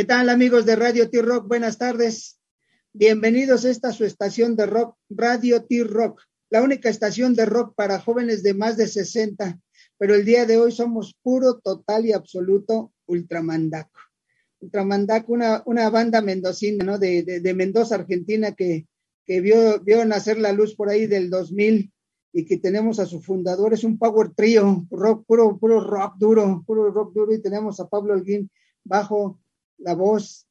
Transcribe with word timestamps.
¿Qué 0.00 0.06
tal 0.06 0.30
amigos 0.30 0.64
de 0.64 0.76
Radio 0.76 1.10
T-Rock? 1.10 1.46
Buenas 1.46 1.76
tardes. 1.76 2.40
Bienvenidos 2.94 3.66
a 3.66 3.70
esta 3.70 3.92
su 3.92 4.06
estación 4.06 4.56
de 4.56 4.64
rock, 4.64 4.96
Radio 5.10 5.66
T-Rock, 5.66 6.22
la 6.48 6.62
única 6.62 6.88
estación 6.88 7.34
de 7.34 7.44
rock 7.44 7.74
para 7.74 8.00
jóvenes 8.00 8.42
de 8.42 8.54
más 8.54 8.78
de 8.78 8.88
60. 8.88 9.60
Pero 9.98 10.14
el 10.14 10.24
día 10.24 10.46
de 10.46 10.56
hoy 10.56 10.72
somos 10.72 11.14
puro, 11.22 11.58
total 11.58 12.06
y 12.06 12.12
absoluto 12.12 12.94
Ultramandaco. 13.08 14.00
Ultramandaco, 14.60 15.34
una, 15.34 15.62
una 15.66 15.90
banda 15.90 16.22
mendocina, 16.22 16.82
¿no? 16.82 16.98
De, 16.98 17.22
de, 17.22 17.54
Mendoza, 17.54 17.96
Argentina, 17.96 18.52
que, 18.52 18.86
que 19.26 19.42
vio, 19.42 19.80
vio 19.80 20.02
nacer 20.06 20.38
la 20.38 20.54
luz 20.54 20.76
por 20.76 20.88
ahí 20.88 21.08
del 21.08 21.28
2000 21.28 21.92
y 22.32 22.46
que 22.46 22.56
tenemos 22.56 23.00
a 23.00 23.04
su 23.04 23.20
fundador, 23.20 23.74
es 23.74 23.84
un 23.84 23.98
power 23.98 24.30
trio, 24.34 24.86
rock, 24.90 25.26
puro, 25.26 25.58
puro 25.58 25.78
rock 25.84 26.14
duro, 26.16 26.64
puro 26.66 26.90
rock 26.90 27.12
duro, 27.12 27.34
y 27.34 27.42
tenemos 27.42 27.80
a 27.80 27.88
Pablo 27.90 28.14
Alguín 28.14 28.50
bajo, 28.82 29.38
la 29.80 29.94
voz 29.94 30.46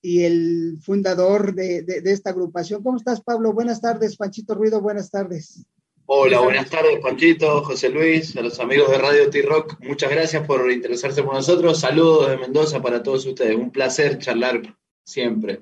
y 0.00 0.24
el 0.24 0.78
fundador 0.82 1.54
de, 1.54 1.84
esta 2.04 2.30
agrupación. 2.30 2.82
¿Cómo 2.82 2.96
estás, 2.96 3.20
Pablo? 3.20 3.52
Buenas 3.52 3.80
tardes, 3.80 4.16
Panchito 4.16 4.54
Ruido, 4.54 4.80
buenas 4.80 5.10
tardes. 5.10 5.64
Hola, 6.06 6.40
buenas 6.40 6.68
tardes, 6.68 6.98
Panchito, 7.00 7.62
José 7.62 7.88
Luis, 7.88 8.36
a 8.36 8.42
los 8.42 8.58
amigos 8.58 8.90
de 8.90 8.98
Radio 8.98 9.30
T-Rock. 9.30 9.78
Muchas 9.80 10.10
gracias 10.10 10.44
por 10.44 10.70
interesarse 10.70 11.22
por 11.22 11.34
nosotros. 11.34 11.78
Saludos 11.78 12.30
de 12.30 12.38
Mendoza 12.38 12.82
para 12.82 13.02
todos 13.02 13.24
ustedes. 13.24 13.56
Un 13.56 13.70
placer 13.70 14.18
charlar 14.18 14.76
siempre 15.04 15.60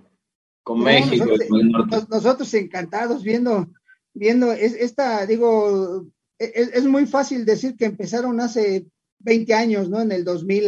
con 0.63 0.83
México 0.83 1.27
nosotros, 1.27 1.47
y 1.47 1.49
con 1.49 1.61
el 1.61 1.69
norte. 1.69 1.97
Nosotros 2.09 2.55
encantados 2.55 3.23
viendo, 3.23 3.69
viendo 4.15 4.51
esta, 4.53 5.27
digo, 5.27 6.07
es, 6.39 6.71
es, 6.73 6.85
muy 6.85 7.05
fácil 7.07 7.45
decir 7.45 7.77
que 7.77 7.85
empezaron 7.85 8.41
hace 8.41 8.87
20 9.19 9.53
años, 9.53 9.91
¿no? 9.91 10.01
En 10.01 10.13
el 10.13 10.25
2000, 10.25 10.65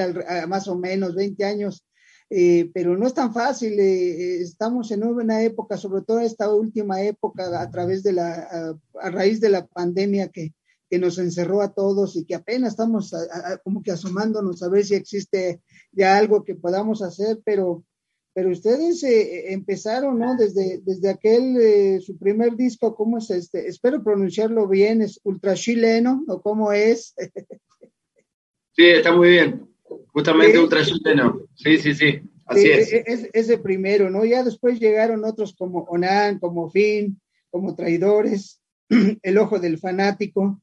más 0.48 0.68
o 0.68 0.76
menos, 0.76 1.14
20 1.14 1.44
años 1.46 1.82
eh, 2.34 2.70
pero 2.72 2.96
no 2.96 3.06
es 3.06 3.12
tan 3.12 3.34
fácil. 3.34 3.78
Eh, 3.78 4.40
estamos 4.40 4.90
en 4.90 5.04
una 5.04 5.42
época, 5.42 5.76
sobre 5.76 6.00
todo 6.00 6.20
esta 6.20 6.50
última 6.50 7.02
época, 7.02 7.60
a 7.60 7.70
través 7.70 8.02
de 8.02 8.14
la, 8.14 8.48
a, 9.02 9.10
raíz 9.10 9.38
de 9.38 9.50
la 9.50 9.66
pandemia 9.66 10.28
que, 10.28 10.54
que, 10.88 10.98
nos 10.98 11.18
encerró 11.18 11.60
a 11.60 11.74
todos 11.74 12.16
y 12.16 12.24
que 12.24 12.34
apenas 12.34 12.72
estamos 12.72 13.14
como 13.64 13.82
que 13.82 13.90
asomándonos 13.90 14.62
a 14.62 14.70
ver 14.70 14.82
si 14.82 14.94
existe 14.94 15.60
ya 15.92 16.16
algo 16.16 16.42
que 16.42 16.54
podamos 16.54 17.02
hacer, 17.02 17.40
pero, 17.44 17.84
pero 18.32 18.50
ustedes 18.50 19.02
eh, 19.02 19.52
empezaron, 19.52 20.18
¿no? 20.18 20.34
Desde, 20.34 20.80
desde 20.82 21.10
aquel, 21.10 22.00
su 22.00 22.16
primer 22.16 22.56
disco, 22.56 22.94
¿cómo 22.94 23.18
es 23.18 23.28
este? 23.28 23.68
Espero 23.68 24.02
pronunciarlo 24.02 24.66
bien, 24.68 25.02
es 25.02 25.20
ultra 25.24 25.52
chileno, 25.52 26.24
¿o 26.28 26.40
cómo 26.40 26.72
es? 26.72 27.14
sí, 28.72 28.86
está 28.86 29.14
muy 29.14 29.28
bien. 29.28 29.71
Justamente 30.12 30.58
ultra 30.58 30.84
chileno. 30.84 31.48
Sí, 31.54 31.78
sí, 31.78 31.94
sí. 31.94 32.20
Así 32.46 32.70
es. 32.70 32.92
es. 32.92 33.28
Ese 33.32 33.58
primero, 33.58 34.10
¿no? 34.10 34.24
Ya 34.24 34.42
después 34.42 34.78
llegaron 34.78 35.24
otros 35.24 35.54
como 35.56 35.84
Onan, 35.84 36.38
como 36.38 36.70
Fin, 36.70 37.20
como 37.50 37.74
Traidores, 37.74 38.60
El 39.22 39.38
Ojo 39.38 39.58
del 39.58 39.78
Fanático. 39.78 40.60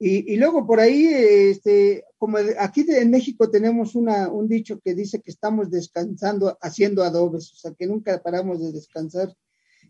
Y, 0.00 0.32
y, 0.32 0.36
luego 0.36 0.64
por 0.64 0.78
ahí, 0.78 1.08
este, 1.08 2.04
como 2.18 2.38
aquí 2.60 2.86
en 2.88 3.10
México 3.10 3.50
tenemos 3.50 3.96
una, 3.96 4.28
un 4.28 4.48
dicho 4.48 4.78
que 4.78 4.94
dice 4.94 5.20
que 5.20 5.30
estamos 5.32 5.70
descansando 5.70 6.56
haciendo 6.60 7.02
adobes, 7.02 7.52
o 7.52 7.56
sea, 7.56 7.72
que 7.76 7.88
nunca 7.88 8.22
paramos 8.22 8.60
de 8.62 8.70
descansar. 8.70 9.34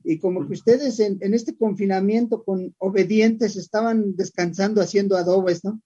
Y 0.04 0.18
como 0.18 0.46
que 0.46 0.54
ustedes 0.54 0.98
en, 1.00 1.18
en 1.20 1.34
este 1.34 1.54
confinamiento 1.56 2.42
con 2.42 2.74
obedientes 2.78 3.56
estaban 3.56 4.16
descansando 4.16 4.80
haciendo 4.80 5.16
adobes, 5.16 5.62
¿no? 5.62 5.82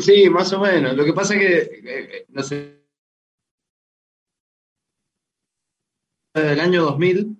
Sí, 0.00 0.30
más 0.30 0.52
o 0.52 0.60
menos. 0.60 0.96
Lo 0.96 1.04
que 1.04 1.12
pasa 1.12 1.34
es 1.34 1.40
que, 1.40 1.56
eh, 1.56 1.80
eh, 1.84 2.26
no 2.28 2.42
sé, 2.42 2.82
el 6.34 6.60
año 6.60 6.82
2000 6.82 7.36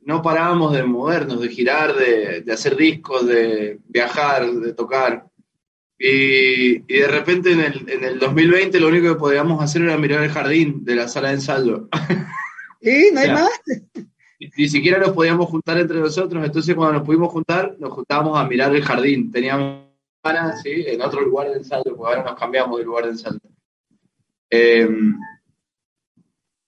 no 0.00 0.22
parábamos 0.22 0.72
de 0.72 0.82
movernos, 0.82 1.40
de 1.40 1.48
girar, 1.48 1.94
de, 1.94 2.44
hacer 2.52 2.76
discos, 2.76 3.26
de 3.26 3.78
viajar, 3.88 4.50
de 4.50 4.72
tocar. 4.72 5.26
Y, 5.98 6.80
de 6.80 7.06
repente 7.06 7.52
en 7.52 7.60
el, 7.60 7.88
en 7.88 8.04
el, 8.04 8.18
2020 8.18 8.80
lo 8.80 8.88
único 8.88 9.08
que 9.08 9.20
podíamos 9.20 9.62
hacer 9.62 9.82
era 9.82 9.96
mirar 9.96 10.24
el 10.24 10.30
jardín 10.30 10.84
de 10.84 10.96
la 10.96 11.08
sala 11.08 11.28
de 11.28 11.34
ensayo. 11.34 11.88
¿Y 12.80 13.12
no 13.12 13.20
hay 13.20 13.30
más? 13.30 13.60
Ni 14.56 14.68
siquiera 14.68 14.98
nos 14.98 15.10
podíamos 15.10 15.48
juntar 15.48 15.78
entre 15.78 16.00
nosotros, 16.00 16.44
entonces 16.44 16.74
cuando 16.74 16.94
nos 16.94 17.06
pudimos 17.06 17.30
juntar, 17.30 17.76
nos 17.78 17.92
juntábamos 17.92 18.36
a 18.36 18.44
mirar 18.44 18.74
el 18.74 18.82
jardín. 18.82 19.30
Teníamos 19.30 19.91
¿sí? 20.62 20.84
en 20.86 21.00
otro 21.02 21.20
lugar 21.20 21.50
de 21.50 21.56
ensayo, 21.58 21.96
porque 21.96 22.14
ahora 22.14 22.30
nos 22.30 22.38
cambiamos 22.38 22.78
de 22.78 22.84
lugar 22.84 23.04
de 23.04 23.10
ensayo. 23.10 23.38
Em, 24.50 25.18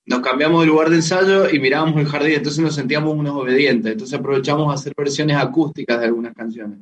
nos 0.06 0.20
cambiamos 0.20 0.60
de 0.60 0.66
lugar 0.66 0.90
de 0.90 0.96
ensayo 0.96 1.48
y 1.50 1.58
mirábamos 1.58 2.00
el 2.00 2.06
jardín, 2.06 2.34
entonces 2.34 2.62
nos 2.62 2.74
sentíamos 2.74 3.14
unos 3.14 3.36
obedientes, 3.36 3.92
entonces 3.92 4.18
aprovechamos 4.18 4.70
a 4.70 4.74
hacer 4.74 4.92
versiones 4.96 5.36
acústicas 5.36 6.00
de 6.00 6.06
algunas 6.06 6.34
canciones. 6.34 6.78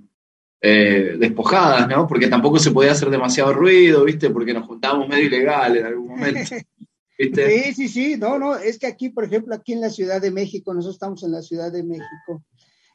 Eh, 0.64 1.16
despojadas, 1.18 1.88
¿no? 1.88 2.06
Porque 2.06 2.28
tampoco 2.28 2.56
se 2.60 2.70
podía 2.70 2.92
hacer 2.92 3.10
demasiado 3.10 3.52
ruido, 3.52 4.04
¿viste? 4.04 4.30
Porque 4.30 4.54
nos 4.54 4.64
juntábamos 4.64 5.08
medio 5.08 5.26
ilegal 5.26 5.76
en 5.76 5.86
algún 5.86 6.08
momento. 6.08 6.38
¿viste? 7.18 7.64
Sí, 7.64 7.74
sí, 7.74 7.88
sí, 7.88 8.16
no, 8.16 8.38
no, 8.38 8.56
es 8.56 8.78
que 8.78 8.86
aquí, 8.86 9.08
por 9.10 9.24
ejemplo, 9.24 9.54
aquí 9.54 9.72
en 9.72 9.80
la 9.80 9.90
Ciudad 9.90 10.20
de 10.20 10.30
México, 10.30 10.72
nosotros 10.72 10.94
estamos 10.94 11.22
en 11.24 11.32
la 11.32 11.42
Ciudad 11.42 11.72
de 11.72 11.82
México, 11.82 12.44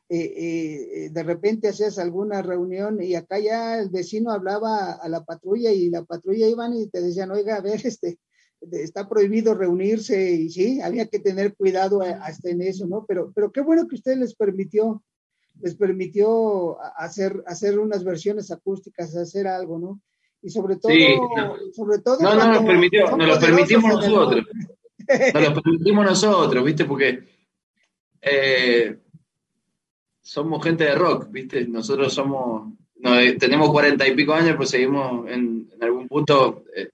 eh, 0.09 0.34
eh, 0.38 1.09
de 1.12 1.23
repente 1.23 1.68
hacías 1.68 2.00
alguna 2.00 2.41
reunión 2.41 3.03
y 3.03 3.16
acá 3.16 3.40
ya 3.40 3.78
el 3.78 3.90
vecino 3.90 4.31
hablaba 4.31 4.94
a 4.94 5.09
la 5.09 5.25
patrulla 5.25 5.72
y 5.72 5.90
la 5.90 6.06
patrulla 6.06 6.47
iban 6.47 6.73
y 6.73 6.88
te 6.88 7.01
decían, 7.01 7.29
oiga, 7.31 7.57
a 7.57 7.62
ver, 7.62 7.81
este, 7.85 8.18
está 8.72 9.09
prohibido 9.09 9.53
reunirse 9.53 10.31
y 10.31 10.50
sí, 10.50 10.79
había 10.79 11.07
que 11.07 11.19
tener 11.19 11.56
cuidado 11.56 12.01
hasta 12.01 12.50
en 12.50 12.62
eso, 12.62 12.88
¿no? 12.88 13.06
Pero, 13.06 13.34
pero 13.35 13.51
qué 13.51 13.59
bueno 13.59 13.85
que 13.85 13.95
usted 13.95 14.18
les 14.18 14.34
permitió, 14.34 15.03
les 15.62 15.75
permitió 15.75 16.78
hacer, 16.95 17.44
hacer 17.45 17.78
unas 17.78 18.06
versiones 18.06 18.50
acústicas, 18.50 19.13
hacer 19.13 19.45
algo, 19.45 19.78
¿no? 19.78 20.01
Y 20.41 20.50
sobre 20.50 20.78
todo, 20.78 20.94
sobre 21.74 22.00
todo. 22.00 22.19
No, 22.22 22.35
no, 22.35 22.53
nos 22.53 22.63
permitió, 22.63 23.18
nos 23.18 23.28
lo 23.28 23.39
permitimos 23.39 23.94
nosotros. 23.94 24.45
Nos 25.34 25.50
lo 25.50 25.62
permitimos 25.62 26.06
nosotros, 26.06 26.63
¿viste? 26.63 26.85
Porque 26.85 27.24
eh, 28.22 29.00
somos 30.27 30.61
gente 30.61 30.83
de 30.83 30.93
rock, 30.93 31.27
¿viste? 31.31 31.65
Nosotros 31.67 32.13
somos, 32.13 32.73
eh, 33.01 33.38
tenemos 33.39 33.69
cuarenta 33.71 34.05
y 34.05 34.13
pico 34.13 34.33
años, 34.33 34.57
pues 34.57 34.69
seguimos 34.69 35.25
en, 35.29 35.69
algún 35.79 36.05
punto 36.09 36.65
eh, 36.75 36.89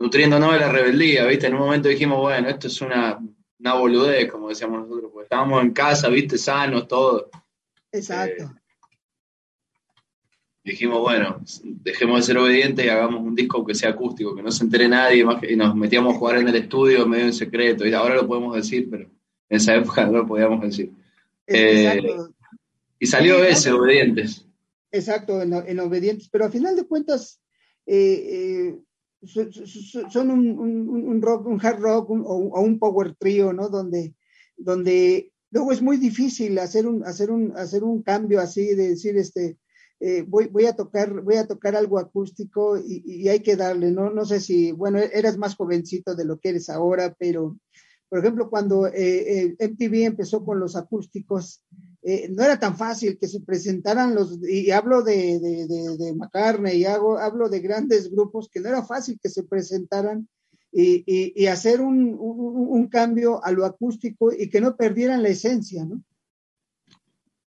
nutriéndonos 0.00 0.52
de 0.52 0.58
la 0.58 0.72
rebeldía, 0.72 1.26
¿viste? 1.26 1.46
En 1.46 1.54
un 1.54 1.60
momento 1.60 1.88
dijimos, 1.88 2.18
bueno, 2.18 2.48
esto 2.48 2.66
es 2.66 2.80
una, 2.80 3.20
una 3.60 3.74
boludez, 3.74 4.28
como 4.28 4.48
decíamos 4.48 4.80
nosotros, 4.80 5.12
porque 5.12 5.26
estábamos 5.26 5.62
en 5.62 5.70
casa, 5.70 6.08
¿viste? 6.08 6.36
Sanos, 6.38 6.88
todo. 6.88 7.30
Exacto. 7.92 8.42
Eh, 8.42 8.60
dijimos, 10.64 10.98
bueno, 10.98 11.40
dejemos 11.62 12.18
de 12.18 12.22
ser 12.24 12.38
obedientes 12.38 12.84
y 12.84 12.88
hagamos 12.88 13.22
un 13.22 13.36
disco 13.36 13.64
que 13.64 13.76
sea 13.76 13.90
acústico, 13.90 14.34
que 14.34 14.42
no 14.42 14.50
se 14.50 14.64
entere 14.64 14.88
nadie, 14.88 15.24
y 15.48 15.54
nos 15.54 15.76
metíamos 15.76 16.16
a 16.16 16.18
jugar 16.18 16.38
en 16.38 16.48
el 16.48 16.56
estudio 16.56 17.06
medio 17.06 17.26
en 17.26 17.32
secreto, 17.32 17.86
y 17.86 17.92
ahora 17.92 18.16
lo 18.16 18.26
podemos 18.26 18.56
decir, 18.56 18.88
pero 18.90 19.04
en 19.04 19.56
esa 19.56 19.76
época 19.76 20.04
no 20.04 20.18
lo 20.18 20.26
podíamos 20.26 20.60
decir. 20.62 20.90
Exacto. 21.46 22.35
Y 22.98 23.06
salió 23.06 23.42
ese, 23.44 23.72
Obedientes. 23.72 24.46
Exacto, 24.90 25.42
en, 25.42 25.80
Obedientes, 25.80 26.28
pero 26.30 26.46
a 26.46 26.50
final 26.50 26.76
de 26.76 26.86
cuentas 26.86 27.40
eh, 27.84 28.74
eh, 29.26 29.50
son 30.10 30.30
un, 30.30 31.22
rock, 31.22 31.46
un 31.46 31.64
hard 31.64 31.80
rock 31.80 32.10
o, 32.10 32.60
un 32.60 32.78
power 32.78 33.14
trio, 33.18 33.52
¿no? 33.52 33.68
Donde, 33.68 34.14
donde 34.56 35.32
luego 35.50 35.72
es 35.72 35.82
muy 35.82 35.96
difícil 35.96 36.58
hacer 36.58 36.86
un, 36.86 37.04
hacer 37.04 37.30
un, 37.30 37.56
hacer 37.56 37.84
un 37.84 38.02
cambio 38.02 38.40
así 38.40 38.74
de 38.74 38.90
decir, 38.90 39.16
este, 39.16 39.58
eh, 40.00 40.24
voy, 40.26 40.46
voy, 40.46 40.66
a 40.66 40.76
tocar, 40.76 41.20
voy 41.22 41.36
a 41.36 41.46
tocar 41.46 41.76
algo 41.76 41.98
acústico 41.98 42.78
y, 42.78 43.28
hay 43.28 43.40
que 43.40 43.56
darle, 43.56 43.90
¿no? 43.90 44.10
No 44.10 44.24
sé 44.24 44.40
si, 44.40 44.72
bueno, 44.72 44.98
eras 44.98 45.36
más 45.36 45.56
jovencito 45.56 46.14
de 46.14 46.24
lo 46.24 46.38
que 46.38 46.50
eres 46.50 46.70
ahora, 46.70 47.14
pero, 47.18 47.58
por 48.08 48.20
ejemplo, 48.20 48.48
cuando 48.48 48.82
MTV 48.82 50.04
empezó 50.04 50.44
con 50.44 50.60
los 50.60 50.76
acústicos, 50.76 51.64
eh, 52.08 52.28
no 52.30 52.44
era 52.44 52.56
tan 52.56 52.76
fácil 52.76 53.18
que 53.18 53.26
se 53.26 53.40
presentaran 53.40 54.14
los, 54.14 54.38
y 54.48 54.70
hablo 54.70 55.02
de, 55.02 55.40
de, 55.40 55.66
de, 55.66 56.76
y 56.76 56.84
hago, 56.84 57.18
hablo 57.18 57.48
de 57.48 57.58
grandes 57.58 58.12
grupos, 58.12 58.48
que 58.48 58.60
no 58.60 58.68
era 58.68 58.84
fácil 58.84 59.18
que 59.20 59.28
se 59.28 59.42
presentaran 59.42 60.28
y, 60.70 61.02
y, 61.34 61.46
hacer 61.46 61.80
un, 61.80 62.16
un, 62.16 62.86
cambio 62.86 63.44
a 63.44 63.50
lo 63.50 63.64
acústico 63.64 64.30
y 64.32 64.48
que 64.48 64.60
no 64.60 64.76
perdieran 64.76 65.20
la 65.20 65.30
esencia, 65.30 65.84
¿no? 65.84 66.00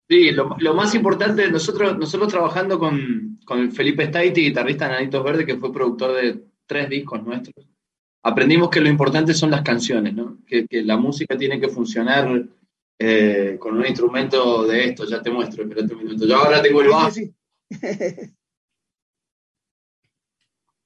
Sí, 0.06 0.30
lo, 0.32 0.54
lo 0.58 0.74
más 0.74 0.94
importante, 0.94 1.50
nosotros, 1.50 1.96
nosotros 1.96 2.28
trabajando 2.28 2.78
con, 2.78 3.38
con 3.46 3.72
Felipe 3.72 4.08
Staiti, 4.08 4.42
guitarrista 4.42 4.88
de 4.88 4.92
Nanitos 4.92 5.24
Verde, 5.24 5.46
que 5.46 5.56
fue 5.56 5.72
productor 5.72 6.20
de 6.20 6.44
tres 6.66 6.86
discos 6.90 7.24
nuestros, 7.24 7.66
aprendimos 8.22 8.68
que 8.68 8.82
lo 8.82 8.90
importante 8.90 9.32
son 9.32 9.52
las 9.52 9.62
canciones, 9.62 10.12
¿no? 10.12 10.36
Que, 10.46 10.66
que 10.66 10.82
la 10.82 10.98
música 10.98 11.38
tiene 11.38 11.58
que 11.58 11.68
funcionar 11.68 12.46
eh, 13.02 13.56
con 13.58 13.78
un 13.78 13.86
instrumento 13.86 14.66
de 14.66 14.84
esto, 14.84 15.06
ya 15.06 15.22
te 15.22 15.30
muestro, 15.30 15.62
espérate 15.62 15.94
un 15.94 16.04
minuto. 16.04 16.26
Yo 16.26 16.36
ahora 16.36 16.60
tengo 16.60 16.82
el 16.82 16.88
bajo. 16.90 17.08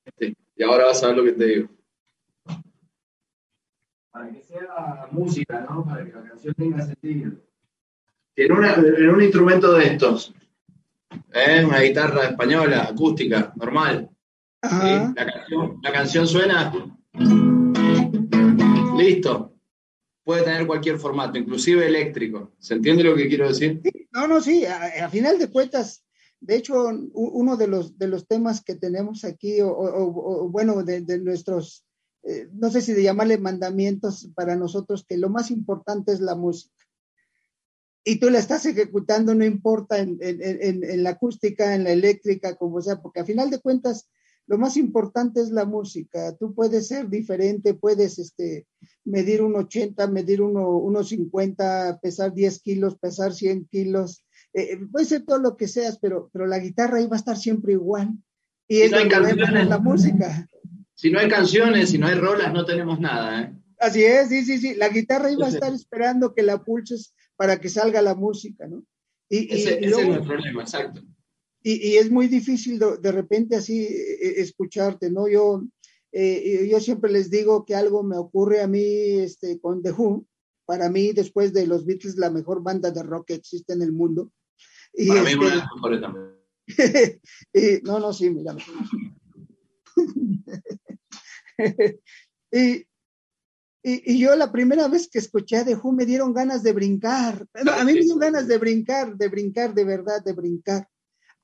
Este, 0.05 0.37
y 0.55 0.63
ahora 0.63 0.85
vas 0.85 1.03
a 1.03 1.09
ver 1.09 1.17
lo 1.17 1.25
que 1.25 1.33
te 1.33 1.45
digo. 1.45 1.69
para 4.13 4.31
que 4.31 4.43
sea 4.43 5.09
música, 5.11 5.67
¿no? 5.69 5.85
Para 5.85 6.05
que 6.05 6.13
la 6.13 6.23
canción 6.23 6.55
tenga 6.55 6.87
sentido. 6.87 7.33
En, 8.37 8.53
en 8.53 9.11
un 9.11 9.23
instrumento 9.23 9.73
de 9.73 9.87
estos, 9.87 10.33
¿eh? 11.33 11.65
una 11.65 11.81
guitarra 11.81 12.27
española, 12.27 12.85
acústica, 12.91 13.53
normal, 13.57 14.09
La, 14.63 15.15
canción, 15.15 15.81
la 15.83 15.93
canción 15.93 16.29
suena, 16.29 16.73
listo, 18.97 19.54
puede 20.25 20.43
tener 20.43 20.67
cualquier 20.67 20.99
formato, 20.99 21.39
inclusive 21.39 21.87
eléctrico. 21.87 22.53
¿Se 22.59 22.75
entiende 22.75 23.05
lo 23.05 23.15
que 23.15 23.29
quiero 23.29 23.47
decir? 23.47 23.81
no, 24.13 24.27
no, 24.27 24.41
sí, 24.41 24.65
a, 24.65 25.09
final 25.11 25.39
de 25.39 25.51
cuentas, 25.51 26.03
de 26.41 26.57
hecho, 26.57 26.89
uno 27.13 27.57
de 27.57 27.69
los, 27.69 27.99
de 27.99 28.09
los 28.09 28.27
temas 28.27 28.65
que 28.65 28.75
tenemos 28.75 29.25
aquí, 29.25 29.59
o, 29.61 30.49
bueno, 30.51 30.83
de, 30.83 31.19
nuestros, 31.19 31.87
eh, 32.23 32.49
no 32.53 32.71
sé 32.71 32.81
si 32.81 32.93
de 32.95 33.03
llamarle 33.03 33.39
mandamientos 33.39 34.29
para 34.35 34.57
nosotros, 34.57 35.05
que 35.07 35.19
lo 35.19 35.29
más 35.29 35.51
importante 35.51 36.13
es 36.13 36.21
la 36.21 36.35
música. 36.35 36.75
Y 38.07 38.19
tú 38.19 38.29
la 38.29 38.39
estás 38.39 38.67
ejecutando, 38.67 39.35
no 39.35 39.45
importa 39.45 39.99
en, 39.99 40.19
en, 40.21 40.85
en 40.85 41.03
la 41.03 41.11
acústica, 41.11 41.75
en 41.75 41.85
la 41.85 41.93
eléctrica, 41.93 42.57
como 42.57 42.83
sea, 42.83 43.01
porque 43.01 43.21
a 43.21 43.25
final 43.25 43.51
de 43.51 43.61
cuentas, 43.61 44.11
lo 44.47 44.59
más 44.59 44.77
importante 44.77 45.41
es 45.41 45.51
la 45.51 45.65
música. 45.65 46.37
Tú 46.37 46.55
puedes 46.55 46.89
ser 46.89 47.09
diferente, 47.09 47.75
puedes 47.75 48.19
este, 48.19 48.67
medir 49.05 49.43
un 49.43 49.57
80, 49.57 50.07
medir 50.09 50.43
uno, 50.43 51.03
50, 51.03 51.99
pesar 52.03 52.35
10 52.35 52.61
kilos, 52.61 52.99
pesar 52.99 53.33
100 53.33 53.67
kilos. 53.67 54.25
Eh, 54.53 54.73
eh, 54.73 54.79
puede 54.91 55.07
ser 55.07 55.25
todo 55.25 55.39
lo 55.39 55.57
que 55.57 55.67
seas, 55.67 55.99
pero, 55.99 56.31
pero 56.33 56.47
la 56.47 56.59
guitarra 56.59 56.99
ahí 56.99 57.07
va 57.07 57.17
a 57.17 57.19
estar 57.19 57.37
siempre 57.37 57.73
igual. 57.73 58.11
Y 58.69 58.81
es 58.81 58.91
la 58.91 59.79
música. 59.79 60.49
Si 60.95 61.11
no 61.11 61.19
hay 61.19 61.29
canciones, 61.29 61.91
si 61.91 61.99
no 61.99 62.07
hay 62.07 62.15
rolas, 62.15 62.53
no 62.53 62.65
tenemos 62.65 63.01
nada. 63.01 63.43
¿eh? 63.43 63.55
Así 63.79 64.05
es, 64.05 64.29
sí, 64.29 64.45
sí, 64.45 64.59
sí. 64.59 64.75
La 64.75 64.89
guitarra 64.89 65.31
iba 65.31 65.47
a 65.47 65.51
estar 65.51 65.73
esperando 65.73 66.35
que 66.35 66.43
la 66.43 66.63
pulses 66.63 67.15
para 67.37 67.59
que 67.61 67.69
salga 67.69 68.01
la 68.01 68.15
música, 68.15 68.67
¿no? 68.67 68.85
Y, 69.29 69.53
ese, 69.53 69.85
es 69.85 69.99
el 69.99 70.23
problema, 70.23 70.63
exacto 70.63 71.03
y, 71.67 71.97
es 71.97 72.11
muy 72.11 72.29
difícil 72.29 72.79
de, 72.79 73.11
repente 73.11 73.57
así 73.57 73.85
eh, 73.85 74.19
eh, 74.21 74.35
escucharte, 74.37 75.11
¿no? 75.11 75.27
Yo, 75.29 75.65
eh, 76.13 76.69
yo 76.71 76.79
siempre 76.79 77.11
les 77.11 77.31
digo 77.31 77.65
que 77.65 77.75
algo 77.75 78.03
me 78.03 78.19
ocurre 78.19 78.61
a 78.61 78.67
mí 78.67 78.83
este, 78.83 79.59
con 79.59 79.83
The 79.83 79.93
Who, 79.93 80.27
para 80.67 80.91
mí 80.91 81.13
después 81.13 81.55
de 81.55 81.67
los 81.67 81.87
Beatles 81.87 82.19
la 82.19 82.31
mejor 82.31 82.63
banda 82.63 82.91
de 82.91 83.03
rock 83.03 83.29
que 83.29 83.35
existe 83.35 83.73
en 83.73 83.81
el 83.81 83.93
mundo. 83.93 84.31
Y 84.93 85.09
para 85.09 85.23
mí 85.23 85.31
este, 85.31 85.39
una 85.39 85.67
de 85.89 86.01
también. 86.03 86.35
no, 87.85 87.99
no, 87.99 88.13
sí, 88.13 88.29
mira. 88.29 88.55
y, 92.53 92.85
y, 93.83 94.19
yo 94.19 94.37
la 94.37 94.53
primera 94.53 94.87
vez 94.89 95.09
que 95.09 95.19
escuché 95.19 95.57
a 95.57 95.65
The 95.65 95.77
Who 95.77 95.93
me 95.93 96.05
dieron 96.05 96.35
ganas 96.35 96.63
de 96.63 96.73
brincar. 96.73 97.47
A 97.55 97.85
mí 97.85 97.95
me 97.95 98.01
dieron 98.01 98.19
ganas 98.19 98.47
de 98.47 98.59
brincar, 98.59 99.17
de 99.17 99.29
brincar, 99.29 99.73
de 99.73 99.85
verdad, 99.85 100.23
de 100.23 100.35
brincar 100.35 100.87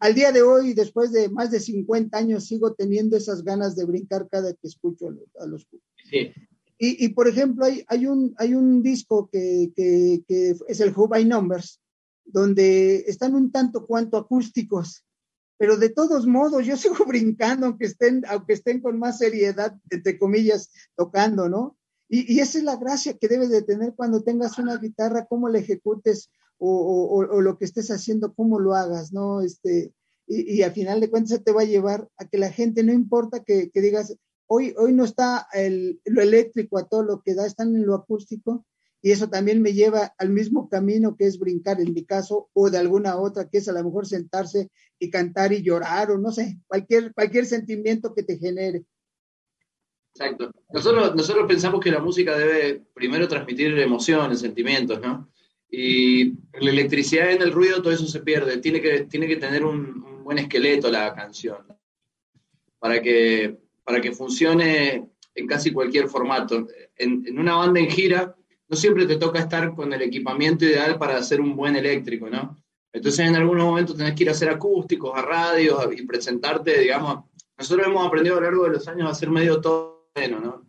al 0.00 0.14
día 0.14 0.32
de 0.32 0.42
hoy, 0.42 0.72
después 0.72 1.12
de 1.12 1.28
más 1.28 1.50
de 1.50 1.60
50 1.60 2.16
años, 2.16 2.46
sigo 2.46 2.72
teniendo 2.72 3.18
esas 3.18 3.44
ganas 3.44 3.76
de 3.76 3.84
brincar 3.84 4.28
cada 4.30 4.52
que 4.54 4.66
escucho 4.66 5.08
a 5.38 5.46
los, 5.46 5.68
sí. 6.10 6.32
y, 6.78 7.04
y, 7.04 7.08
por 7.10 7.28
ejemplo, 7.28 7.66
hay, 7.66 7.84
hay, 7.86 8.06
un, 8.06 8.34
hay 8.38 8.54
un 8.54 8.82
disco 8.82 9.28
que, 9.30 9.70
que, 9.76 10.22
que 10.26 10.56
es 10.68 10.80
el 10.80 10.94
Who 10.96 11.06
by 11.08 11.26
Numbers, 11.26 11.80
donde 12.24 13.04
están 13.08 13.34
un 13.34 13.52
tanto 13.52 13.86
cuanto 13.86 14.16
acústicos, 14.16 15.04
pero 15.58 15.76
de 15.76 15.90
todos 15.90 16.26
modos 16.26 16.64
yo 16.64 16.76
sigo 16.78 17.04
brincando, 17.04 17.66
aunque 17.66 17.84
estén, 17.84 18.22
aunque 18.26 18.54
estén 18.54 18.80
con 18.80 18.98
más 18.98 19.18
seriedad, 19.18 19.76
entre 19.90 20.18
comillas, 20.18 20.70
tocando, 20.96 21.50
¿no? 21.50 21.76
Y, 22.08 22.34
y 22.34 22.40
esa 22.40 22.56
es 22.56 22.64
la 22.64 22.76
gracia 22.76 23.18
que 23.18 23.28
debes 23.28 23.50
de 23.50 23.62
tener 23.62 23.92
cuando 23.94 24.22
tengas 24.22 24.58
una 24.58 24.78
guitarra, 24.78 25.26
cómo 25.26 25.50
la 25.50 25.58
ejecutes 25.58 26.30
o, 26.60 27.40
lo 27.40 27.58
que 27.58 27.64
estés 27.64 27.90
haciendo, 27.90 28.34
cómo 28.34 28.60
lo 28.60 28.74
hagas, 28.74 29.12
¿no? 29.12 29.40
Este, 29.40 29.92
y, 30.26 30.58
y 30.58 30.62
a 30.62 30.70
final 30.70 31.00
de 31.00 31.10
cuentas 31.10 31.42
te 31.42 31.52
va 31.52 31.62
a 31.62 31.66
llevar 31.66 32.08
a 32.18 32.26
que 32.26 32.38
la 32.38 32.50
gente, 32.50 32.82
no 32.82 32.92
importa 32.92 33.42
que, 33.42 33.70
digas, 33.74 34.16
hoy, 34.46 34.74
hoy 34.76 34.92
no 34.92 35.04
está 35.04 35.48
el, 35.54 36.00
lo 36.04 36.22
eléctrico 36.22 36.78
a 36.78 36.86
todo 36.86 37.02
lo 37.02 37.22
que 37.22 37.34
da, 37.34 37.46
están 37.46 37.74
en 37.74 37.86
lo 37.86 37.94
acústico, 37.94 38.66
y 39.02 39.12
eso 39.12 39.30
también 39.30 39.62
me 39.62 39.72
lleva 39.72 40.14
al 40.18 40.28
mismo 40.28 40.68
camino 40.68 41.16
que 41.16 41.26
es 41.26 41.38
brincar 41.38 41.80
en 41.80 41.94
mi 41.94 42.04
caso, 42.04 42.50
o 42.52 42.68
de 42.68 42.76
alguna 42.76 43.16
otra, 43.16 43.48
que 43.48 43.58
es 43.58 43.68
a 43.68 43.72
lo 43.72 43.82
mejor 43.82 44.06
sentarse 44.06 44.68
y 44.98 45.10
cantar 45.10 45.54
y 45.54 45.62
llorar, 45.62 46.10
o 46.10 46.18
no 46.18 46.30
sé, 46.30 46.60
cualquier, 46.66 47.14
cualquier 47.14 47.46
sentimiento 47.46 48.14
que 48.14 48.22
te 48.22 48.36
genere. 48.36 48.84
Exacto. 50.12 50.50
Nosotros, 50.72 51.14
nosotros 51.14 51.46
pensamos 51.48 51.80
que 51.80 51.90
la 51.90 52.00
música 52.00 52.36
debe 52.36 52.84
primero 52.92 53.26
transmitir 53.26 53.78
emociones, 53.78 54.40
sentimientos, 54.40 55.00
¿no? 55.00 55.30
Y 55.70 56.32
la 56.60 56.70
electricidad 56.70 57.30
en 57.30 57.42
el 57.42 57.52
ruido, 57.52 57.80
todo 57.80 57.92
eso 57.92 58.06
se 58.06 58.20
pierde. 58.20 58.58
Tiene 58.58 58.80
que, 58.80 59.04
tiene 59.04 59.26
que 59.26 59.36
tener 59.36 59.64
un, 59.64 60.22
buen 60.24 60.38
esqueleto 60.38 60.90
la 60.90 61.12
canción 61.14 61.58
para 62.78 63.00
que, 63.02 63.56
para 63.82 64.00
que 64.00 64.12
funcione 64.12 65.10
en 65.34 65.46
casi 65.46 65.72
cualquier 65.72 66.08
formato. 66.08 66.68
En, 66.96 67.24
en, 67.26 67.38
una 67.38 67.56
banda 67.56 67.80
en 67.80 67.90
gira, 67.90 68.36
no 68.68 68.76
siempre 68.76 69.06
te 69.06 69.16
toca 69.16 69.40
estar 69.40 69.74
con 69.74 69.92
el 69.92 70.02
equipamiento 70.02 70.64
ideal 70.64 70.98
para 70.98 71.16
hacer 71.16 71.40
un 71.40 71.56
buen 71.56 71.74
eléctrico, 71.74 72.28
¿no? 72.28 72.56
Entonces 72.92 73.26
en 73.26 73.36
algunos 73.36 73.64
momentos 73.64 73.96
tenés 73.96 74.14
que 74.14 74.24
ir 74.24 74.28
a 74.28 74.32
hacer 74.32 74.50
acústicos, 74.50 75.12
a 75.16 75.22
radio 75.22 75.90
y 75.92 76.04
presentarte, 76.04 76.78
digamos. 76.78 77.24
Nosotros 77.56 77.86
hemos 77.86 78.06
aprendido 78.06 78.36
a 78.36 78.40
lo 78.40 78.46
largo 78.46 78.64
de 78.64 78.70
los 78.70 78.88
años 78.88 79.08
a 79.08 79.10
hacer 79.10 79.30
medio 79.30 79.60
todo 79.60 80.00
¿no? 80.28 80.66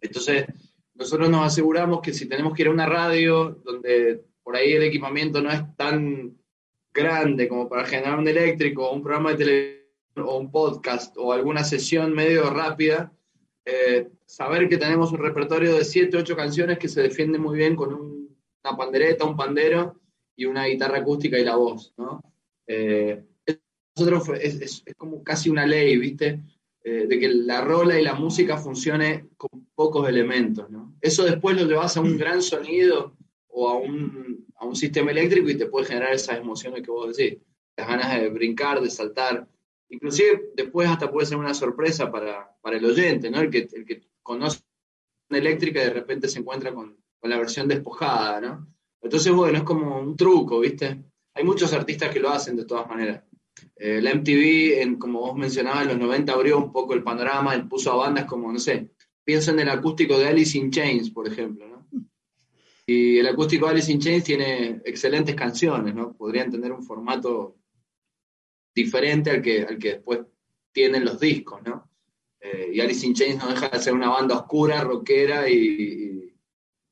Entonces, 0.00 0.46
nosotros 0.94 1.30
nos 1.30 1.46
aseguramos 1.46 2.00
que 2.00 2.12
si 2.12 2.28
tenemos 2.28 2.54
que 2.54 2.62
ir 2.62 2.68
a 2.68 2.72
una 2.72 2.86
radio 2.86 3.60
donde 3.64 4.24
por 4.42 4.56
ahí 4.56 4.72
el 4.72 4.82
equipamiento 4.82 5.40
no 5.40 5.50
es 5.50 5.62
tan 5.76 6.36
grande 6.92 7.48
como 7.48 7.68
para 7.68 7.84
generar 7.84 8.18
un 8.18 8.28
eléctrico 8.28 8.90
un 8.90 9.02
programa 9.02 9.30
de 9.30 9.36
televisión 9.36 9.82
o 10.16 10.38
un 10.38 10.50
podcast 10.50 11.16
o 11.16 11.32
alguna 11.32 11.64
sesión 11.64 12.12
medio 12.12 12.50
rápida, 12.50 13.12
eh, 13.64 14.08
saber 14.26 14.68
que 14.68 14.76
tenemos 14.76 15.12
un 15.12 15.18
repertorio 15.18 15.74
de 15.74 15.84
7, 15.84 16.16
8 16.18 16.36
canciones 16.36 16.78
que 16.78 16.88
se 16.88 17.02
defiende 17.02 17.38
muy 17.38 17.56
bien 17.56 17.76
con 17.76 17.94
una 17.94 18.76
pandereta, 18.76 19.24
un 19.24 19.36
pandero 19.36 20.00
y 20.36 20.44
una 20.44 20.66
guitarra 20.66 20.98
acústica 20.98 21.38
y 21.38 21.44
la 21.44 21.56
voz, 21.56 21.94
¿no? 21.96 22.22
Eh, 22.66 23.24
nosotros 23.96 24.38
es, 24.40 24.84
como 24.96 25.22
casi 25.22 25.50
una 25.50 25.66
ley, 25.66 25.96
¿viste? 25.96 26.40
Eh, 26.84 27.06
de 27.06 27.18
que 27.18 27.28
la 27.28 27.60
rola 27.60 27.98
y 27.98 28.02
la 28.02 28.14
música 28.14 28.56
funcione 28.56 29.28
con 29.36 29.68
pocos 29.74 30.08
elementos, 30.08 30.68
¿no? 30.70 30.94
Eso 31.00 31.24
después 31.24 31.56
lo 31.56 31.66
llevas 31.66 31.96
a 31.96 32.00
un 32.00 32.16
gran 32.16 32.42
sonido 32.42 33.16
o 33.52 33.68
a 33.68 33.76
un, 33.76 34.46
a 34.56 34.66
un 34.66 34.74
sistema 34.74 35.10
eléctrico 35.10 35.48
y 35.50 35.56
te 35.56 35.66
puede 35.66 35.86
generar 35.86 36.12
esas 36.12 36.38
emociones 36.38 36.82
que 36.82 36.90
vos 36.90 37.16
decís, 37.16 37.38
las 37.76 37.86
ganas 37.86 38.20
de 38.20 38.28
brincar, 38.30 38.80
de 38.80 38.90
saltar. 38.90 39.46
Inclusive 39.88 40.52
después 40.56 40.88
hasta 40.88 41.10
puede 41.10 41.26
ser 41.26 41.36
una 41.36 41.54
sorpresa 41.54 42.10
para, 42.10 42.56
para 42.60 42.76
el 42.76 42.84
oyente, 42.84 43.30
¿no? 43.30 43.40
El 43.40 43.50
que, 43.50 43.68
el 43.72 43.84
que 43.84 44.02
conoce 44.22 44.60
eléctrica 45.30 45.80
y 45.80 45.84
de 45.84 45.92
repente 45.92 46.28
se 46.28 46.38
encuentra 46.38 46.72
con, 46.74 46.96
con 47.18 47.30
la 47.30 47.38
versión 47.38 47.68
despojada, 47.68 48.40
¿no? 48.40 48.66
Entonces, 49.00 49.32
bueno, 49.32 49.58
es 49.58 49.64
como 49.64 50.00
un 50.00 50.16
truco, 50.16 50.60
¿viste? 50.60 51.02
Hay 51.34 51.44
muchos 51.44 51.72
artistas 51.72 52.10
que 52.10 52.20
lo 52.20 52.30
hacen 52.30 52.56
de 52.56 52.64
todas 52.64 52.88
maneras. 52.88 53.22
Eh, 53.76 54.00
la 54.00 54.14
MTV, 54.14 54.80
en, 54.80 54.96
como 54.96 55.20
vos 55.20 55.36
mencionabas, 55.36 55.82
en 55.82 55.88
los 55.88 55.98
90 55.98 56.32
abrió 56.32 56.58
un 56.58 56.72
poco 56.72 56.94
el 56.94 57.02
panorama, 57.02 57.68
puso 57.68 57.92
a 57.92 57.96
bandas 57.96 58.26
como, 58.26 58.52
no 58.52 58.58
sé, 58.58 58.90
piensa 59.24 59.50
en 59.50 59.60
el 59.60 59.68
acústico 59.68 60.18
de 60.18 60.28
Alice 60.28 60.56
in 60.56 60.70
Chains, 60.70 61.10
por 61.10 61.26
ejemplo. 61.26 61.71
Y 62.86 63.18
el 63.18 63.26
acústico 63.28 63.68
Alice 63.68 63.90
in 63.92 64.00
Chains 64.00 64.24
tiene 64.24 64.80
excelentes 64.84 65.34
canciones, 65.34 65.94
¿no? 65.94 66.12
Podrían 66.14 66.50
tener 66.50 66.72
un 66.72 66.82
formato 66.82 67.56
diferente 68.74 69.30
al 69.30 69.42
que, 69.42 69.62
al 69.62 69.78
que 69.78 69.94
después 69.94 70.20
tienen 70.72 71.04
los 71.04 71.20
discos, 71.20 71.62
¿no? 71.62 71.88
Eh, 72.40 72.72
y 72.74 72.80
Alice 72.80 73.06
in 73.06 73.14
Chains 73.14 73.42
no 73.42 73.50
deja 73.50 73.68
de 73.68 73.78
ser 73.78 73.92
una 73.92 74.08
banda 74.08 74.36
oscura, 74.36 74.82
rockera 74.82 75.48
y, 75.48 76.34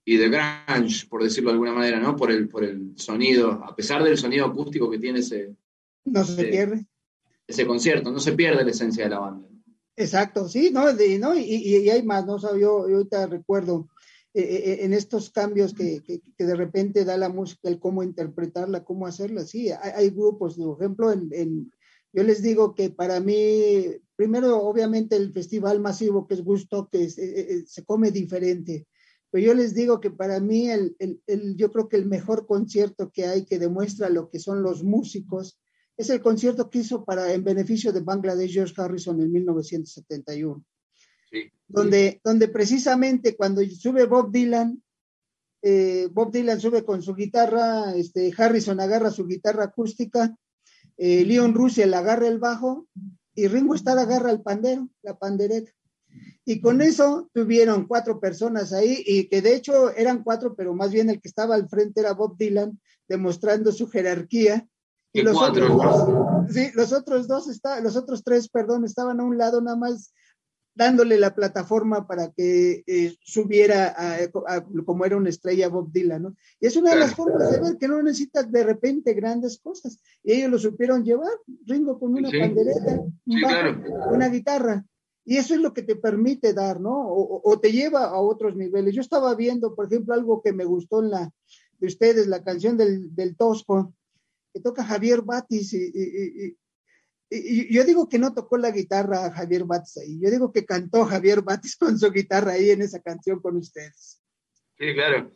y, 0.05 0.17
de 0.17 0.29
grunge, 0.29 1.07
por 1.09 1.25
decirlo 1.25 1.51
de 1.51 1.55
alguna 1.55 1.73
manera, 1.73 1.99
¿no? 1.99 2.15
Por 2.15 2.31
el, 2.31 2.49
por 2.49 2.63
el 2.63 2.97
sonido, 2.97 3.51
a 3.51 3.75
pesar 3.75 4.05
del 4.05 4.17
sonido 4.17 4.47
acústico 4.47 4.89
que 4.89 4.99
tiene 4.99 5.21
ese... 5.21 5.57
No 6.05 6.25
se 6.25 6.45
pierde. 6.45 6.87
Ese 7.49 7.67
concierto, 7.67 8.13
no 8.13 8.21
se 8.21 8.33
pierde 8.33 8.65
la 8.65 8.71
esencia 8.71 9.05
de 9.05 9.11
la 9.11 9.19
banda. 9.19 9.49
Exacto, 9.97 10.49
sí, 10.49 10.71
¿no? 10.71 10.85
¿no? 10.93 11.35
Y, 11.37 11.41
y, 11.43 11.91
hay 11.91 12.03
más, 12.05 12.25
¿no? 12.25 12.37
O 12.37 12.57
yo, 12.57 12.89
yo 12.89 12.97
ahorita 12.97 13.27
recuerdo 13.27 13.89
eh, 14.33 14.43
eh, 14.43 14.85
en 14.85 14.93
estos 14.93 15.31
cambios 15.31 15.75
que, 15.75 16.05
que, 16.05 16.45
de 16.45 16.55
repente 16.55 17.05
da 17.05 17.17
la 17.17 17.29
música, 17.29 17.69
el 17.69 17.81
cómo 17.81 18.05
interpretarla, 18.05 18.85
cómo 18.85 19.09
hacerla. 19.09 19.45
Sí, 19.45 19.71
hay, 19.71 20.11
grupos, 20.11 20.55
por 20.55 20.81
ejemplo, 20.81 21.11
en, 21.11 21.73
yo 22.13 22.23
les 22.23 22.41
digo 22.41 22.77
que 22.77 22.91
para 22.91 23.19
mí, 23.19 23.87
primero, 24.15 24.63
obviamente, 24.63 25.17
el 25.17 25.33
festival 25.33 25.81
masivo 25.81 26.29
que 26.29 26.35
es 26.35 26.43
Gusto, 26.45 26.89
que 26.91 27.05
eh, 27.05 27.65
se 27.67 27.85
come 27.85 28.13
diferente. 28.13 28.87
Pero 29.33 29.47
yo 29.47 29.55
les 29.55 29.75
digo 29.75 30.01
que 30.01 30.13
para 30.13 30.39
mí, 30.39 30.71
el, 30.71 30.97
el, 30.99 31.57
yo 31.57 31.73
creo 31.73 31.89
que 31.89 31.97
el 31.97 32.07
mejor 32.07 32.47
concierto 32.47 33.11
que 33.11 33.27
hay 33.27 33.45
que 33.45 33.59
demuestra 33.59 34.11
lo 34.11 34.31
que 34.31 34.39
son 34.39 34.63
los 34.63 34.85
músicos 34.85 35.61
es 35.97 36.09
el 36.09 36.21
concierto 36.21 36.71
que 36.71 36.79
hizo 36.79 37.05
para, 37.05 37.33
en 37.35 37.43
beneficio 37.43 37.93
de 37.93 38.01
Bangladesh 38.01 38.53
George 38.53 38.75
Harrison 38.77 39.21
en 39.21 39.33
1971 39.33 40.65
donde, 41.69 42.21
donde 42.25 42.49
precisamente 42.49 43.37
cuando 43.37 43.63
sube 43.65 44.07
Bob 44.07 44.33
Dylan, 44.33 44.83
eh, 45.63 46.09
Bob 46.11 46.33
Dylan 46.33 46.61
sube 46.61 46.85
con 46.85 47.03
su 47.03 47.15
guitarra, 47.15 47.95
este, 47.95 48.33
Harrison 48.37 48.81
agarra 48.81 49.11
su 49.11 49.27
guitarra 49.27 49.65
acústica, 49.65 50.35
eh, 50.97 51.25
Leon 51.25 51.55
Russell 51.55 51.95
agarra 51.95 52.29
el 52.29 52.39
bajo 52.39 52.87
y 53.35 53.47
Ringo 53.47 53.75
Starr 53.75 53.99
agarra 53.99 54.31
el 54.31 54.43
pandero, 54.43 54.89
la 55.03 55.19
pandereta. 55.19 55.73
Y 56.45 56.61
con 56.61 56.81
eso 56.81 57.31
tuvieron 57.33 57.87
cuatro 57.87 58.19
personas 58.19 58.73
ahí, 58.73 59.03
y 59.07 59.29
que 59.29 59.41
de 59.41 59.55
hecho 59.55 59.91
eran 59.95 60.25
cuatro, 60.25 60.57
pero 60.57 60.75
más 60.75 60.91
bien 60.91 61.09
el 61.09 61.21
que 61.21 61.29
estaba 61.29 61.55
al 61.55 61.69
frente 61.69 62.01
era 62.01 62.15
Bob 62.15 62.37
Dylan, 62.37 62.81
demostrando 63.09 63.71
su 63.71 63.89
jerarquía. 63.89 64.67
Y, 65.13 65.23
los 65.23 65.41
otros 65.41 65.69
dos, 65.69 66.53
sí, 66.53 66.71
los 66.75 66.93
otros 66.93 67.29
dos, 67.29 67.49
está, 67.49 67.81
los 67.81 67.97
otros 67.97 68.23
tres, 68.25 68.49
perdón, 68.49 68.85
estaban 68.85 69.21
a 69.21 69.25
un 69.25 69.39
lado 69.39 69.61
nada 69.61 69.77
más 69.77 70.13
dándole 70.81 71.19
la 71.19 71.35
plataforma 71.35 72.07
para 72.07 72.33
que 72.33 72.83
eh, 72.87 73.15
subiera 73.23 73.95
como 74.87 75.05
era 75.05 75.19
una 75.19 75.29
estrella 75.29 75.69
Bob 75.69 75.93
Dylan, 75.93 76.23
¿no? 76.23 76.37
Y 76.59 76.69
es 76.69 76.77
una 76.77 76.95
de 76.95 77.01
las 77.01 77.15
formas 77.15 77.53
de 77.53 77.61
ver 77.61 77.77
que 77.77 77.87
no 77.87 78.03
necesitas 78.03 78.51
de 78.51 78.65
repente 78.65 79.13
grandes 79.13 79.59
cosas. 79.59 80.01
Y 80.25 80.33
ellos 80.33 80.51
lo 80.51 80.59
supieron 80.59 81.05
llevar, 81.05 81.33
Ringo 81.67 82.01
con 82.01 82.15
una 82.15 82.31
pandereta, 82.31 83.05
una 84.11 84.29
guitarra. 84.31 84.83
Y 85.27 85.37
eso 85.37 85.53
es 85.53 85.61
lo 85.61 85.75
que 85.75 85.83
te 85.83 85.97
permite 85.97 86.55
dar, 86.55 86.81
¿no? 86.81 87.09
O, 87.13 87.61
te 87.61 87.73
lleva 87.73 88.07
a 88.07 88.19
otros 88.19 88.57
niveles. 88.57 88.95
Yo 88.95 89.03
estaba 89.03 89.35
viendo, 89.35 89.75
por 89.75 89.85
ejemplo, 89.85 90.15
algo 90.15 90.41
que 90.41 90.55
me 90.55 90.65
gustó 90.65 91.03
en 91.03 91.11
la 91.11 91.31
de 91.79 91.87
ustedes, 91.87 92.27
la 92.27 92.43
canción 92.43 92.79
del, 92.79 93.15
del 93.15 93.37
Tosco, 93.37 93.93
que 94.55 94.61
toca 94.61 94.83
Javier 94.83 95.21
Batis 95.21 95.75
y, 95.75 95.93
y, 95.95 96.57
yo 97.31 97.85
digo 97.85 98.09
que 98.09 98.19
no 98.19 98.35
tocó 98.35 98.57
la 98.57 98.73
guitarra 98.73 99.31
Javier 99.31 99.65
Batis 99.65 99.99
ahí, 99.99 100.19
yo 100.21 100.31
digo 100.31 100.53
que 100.53 100.65
cantó 100.65 101.05
Javier 101.05 101.43
Batis 101.43 101.77
con 101.79 101.99
su 101.99 102.11
guitarra 102.11 102.53
ahí 102.53 102.71
en 102.71 102.83
esa 102.83 103.01
canción 103.01 103.41
con 103.41 103.57
ustedes. 103.57 104.21
Sí, 104.79 104.95
claro. 104.95 105.31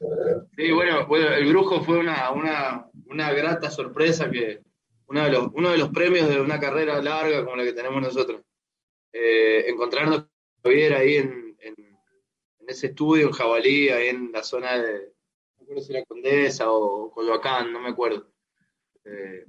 Sí, 0.56 0.72
bueno, 0.72 1.06
bueno 1.06 1.28
el 1.34 1.46
brujo 1.46 1.82
fue 1.82 1.98
una, 1.98 2.30
una, 2.30 2.90
una 3.06 3.32
grata 3.32 3.70
sorpresa 3.70 4.30
que 4.30 4.62
uno 5.06 5.24
de, 5.24 5.30
los, 5.30 5.48
uno 5.52 5.70
de 5.70 5.78
los 5.78 5.90
premios 5.90 6.28
de 6.28 6.40
una 6.40 6.58
carrera 6.58 7.00
larga 7.02 7.44
como 7.44 7.56
la 7.56 7.64
que 7.64 7.74
tenemos 7.74 8.00
nosotros. 8.00 8.42
Eh, 9.12 9.66
encontrarnos 9.68 10.20
con 10.20 10.30
Javier 10.64 10.94
ahí 10.94 11.16
en, 11.16 11.56
en, 11.60 11.74
ese 12.66 12.86
estudio 12.86 13.26
en 13.26 13.32
Jabalí, 13.32 13.90
ahí 13.90 14.08
en 14.08 14.32
la 14.32 14.42
zona 14.42 14.78
de, 14.78 15.12
no 15.58 15.60
recuerdo 15.60 15.82
si 15.82 15.92
era 15.92 16.06
Condesa 16.06 16.70
o 16.70 17.10
Coyoacán, 17.10 17.70
no 17.70 17.80
me 17.80 17.90
acuerdo. 17.90 18.32
Eh, 19.04 19.44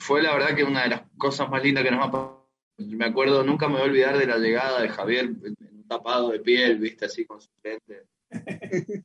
fue 0.00 0.22
la 0.22 0.32
verdad 0.32 0.56
que 0.56 0.64
una 0.64 0.82
de 0.82 0.88
las 0.88 1.02
cosas 1.16 1.48
más 1.48 1.62
lindas 1.62 1.84
que 1.84 1.90
nos 1.90 2.04
ha 2.04 2.10
pasado. 2.10 2.50
Me 2.78 3.04
acuerdo, 3.04 3.44
nunca 3.44 3.68
me 3.68 3.74
voy 3.74 3.82
a 3.82 3.84
olvidar 3.84 4.18
de 4.18 4.26
la 4.26 4.38
llegada 4.38 4.80
de 4.80 4.88
Javier 4.88 5.30
tapado 5.86 6.30
de 6.30 6.40
piel, 6.40 6.78
viste, 6.78 7.04
así 7.04 7.26
con 7.26 7.40
su 7.40 7.50
frente. 7.60 8.06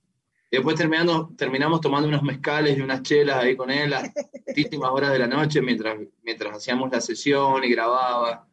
Y 0.51 0.57
después 0.57 0.77
terminando, 0.77 1.33
terminamos 1.35 1.81
tomando 1.81 2.07
unos 2.07 2.21
mezcales 2.21 2.77
y 2.77 2.81
unas 2.81 3.01
chelas 3.01 3.37
ahí 3.37 3.57
con 3.57 3.71
él 3.71 3.91
a 3.93 4.03
altísimas 4.47 4.91
horas 4.91 5.11
de 5.11 5.19
la 5.19 5.27
noche 5.27 5.59
mientras, 5.59 5.97
mientras 6.21 6.55
hacíamos 6.55 6.89
la 6.91 7.01
sesión 7.01 7.63
y 7.63 7.71
grababa. 7.71 8.47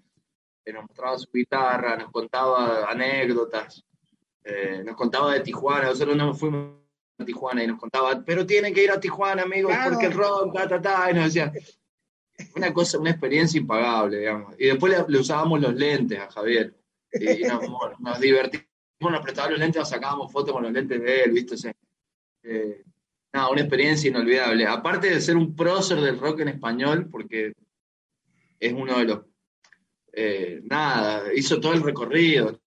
Eh, 0.65 0.73
nos 0.73 0.85
mostraba 0.85 1.19
su 1.19 1.31
guitarra, 1.33 1.97
nos 1.97 2.11
contaba 2.11 2.91
anécdotas, 2.91 3.85
eh, 4.43 4.83
nos 4.85 4.97
contaba 4.97 5.35
de 5.35 5.41
Tijuana. 5.41 5.91
Nosotros 5.91 6.17
no 6.17 6.35
fuimos 6.35 6.79
a 7.19 7.25
Tijuana 7.25 7.63
y 7.63 7.67
nos 7.67 7.79
contaba, 7.79 8.23
pero 8.25 8.47
tienen 8.47 8.73
que 8.73 8.83
ir 8.83 8.91
a 8.91 8.99
Tijuana, 8.99 9.43
amigos, 9.43 9.73
porque 9.85 10.07
el 10.07 10.15
rock, 10.15 10.55
ta, 10.55 10.67
ta, 10.67 10.81
ta. 10.81 11.11
Y 11.11 11.15
nos 11.15 11.25
decía, 11.27 11.53
una 12.57 12.73
cosa, 12.73 12.99
una 12.99 13.11
experiencia 13.11 13.59
impagable, 13.59 14.19
digamos. 14.19 14.55
Y 14.59 14.67
después 14.67 14.95
le, 15.09 15.19
usábamos 15.19 15.61
los 15.61 15.75
lentes 15.75 16.19
a 16.19 16.31
Javier. 16.31 16.75
Y 17.13 17.43
nos, 17.45 18.21
divertimos, 18.21 18.67
nos 19.01 19.21
prestaba 19.21 19.51
los 19.51 19.59
lentes, 19.59 19.81
nos 19.81 19.89
sacábamos 19.89 20.33
fotos 20.33 20.53
con 20.53 20.63
los 20.63 20.73
lentes 20.73 21.01
de 21.01 21.23
él, 21.23 21.33
¿viste? 21.33 21.75
Eh, 22.43 22.83
una 23.33 23.61
experiencia 23.61 24.11
inolvidable. 24.11 24.67
Aparte 24.67 25.11
de 25.11 25.21
ser 25.21 25.37
un 25.37 25.55
prócer 25.55 26.01
del 26.01 26.19
rock 26.19 26.41
en 26.41 26.49
español, 26.49 27.09
porque 27.11 27.53
es 28.59 28.73
uno 28.73 28.99
de 28.99 29.05
los. 29.05 29.21
Eh, 30.15 30.61
nada, 30.65 31.33
hizo 31.35 31.59
todo 31.61 31.73
el 31.73 31.83
recorrido 31.83 32.61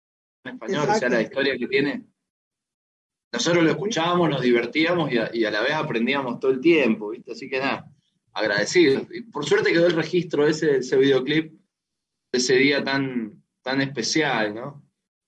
en 0.45 0.55
español, 0.55 0.89
o 0.89 0.95
sea, 0.95 1.09
la 1.09 1.23
historia 1.23 1.57
que 1.59 1.69
tiene. 1.69 2.05
Nosotros 3.33 3.65
lo 3.65 3.71
escuchábamos, 3.71 4.31
nos 4.31 4.43
divertíamos 4.43 5.13
y 5.13 5.19
a, 5.19 5.31
y 5.33 5.45
a 5.45 5.51
la 5.51 5.61
vez 5.61 5.73
aprendíamos 5.73 6.39
todo 6.39 6.53
el 6.53 6.61
tiempo, 6.61 7.11
¿viste? 7.11 7.33
Así 7.33 7.49
que 7.49 7.59
nada 7.59 7.94
agradecidos. 8.35 9.07
Y 9.13 9.23
por 9.23 9.47
suerte 9.47 9.73
quedó 9.73 9.87
el 9.87 9.95
registro 9.95 10.47
ese, 10.47 10.79
ese 10.79 10.97
videoclip 10.97 11.53
de 12.33 12.39
ese 12.39 12.57
día 12.57 12.83
tan, 12.83 13.43
tan 13.63 13.81
especial, 13.81 14.55
¿no? 14.55 14.85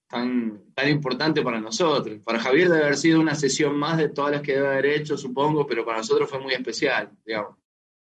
Tan, 0.08 0.72
tan 0.74 0.88
importante 0.88 1.42
para 1.42 1.60
nosotros. 1.60 2.20
Para 2.24 2.40
Javier 2.40 2.68
debe 2.68 2.82
haber 2.82 2.96
sido 2.96 3.20
una 3.20 3.34
sesión 3.34 3.76
más 3.76 3.96
de 3.96 4.08
todas 4.08 4.32
las 4.32 4.42
que 4.42 4.54
debe 4.54 4.68
haber 4.68 4.86
hecho, 4.86 5.16
supongo, 5.16 5.66
pero 5.66 5.84
para 5.84 5.98
nosotros 5.98 6.28
fue 6.28 6.40
muy 6.40 6.52
especial, 6.52 7.10
digamos. 7.24 7.56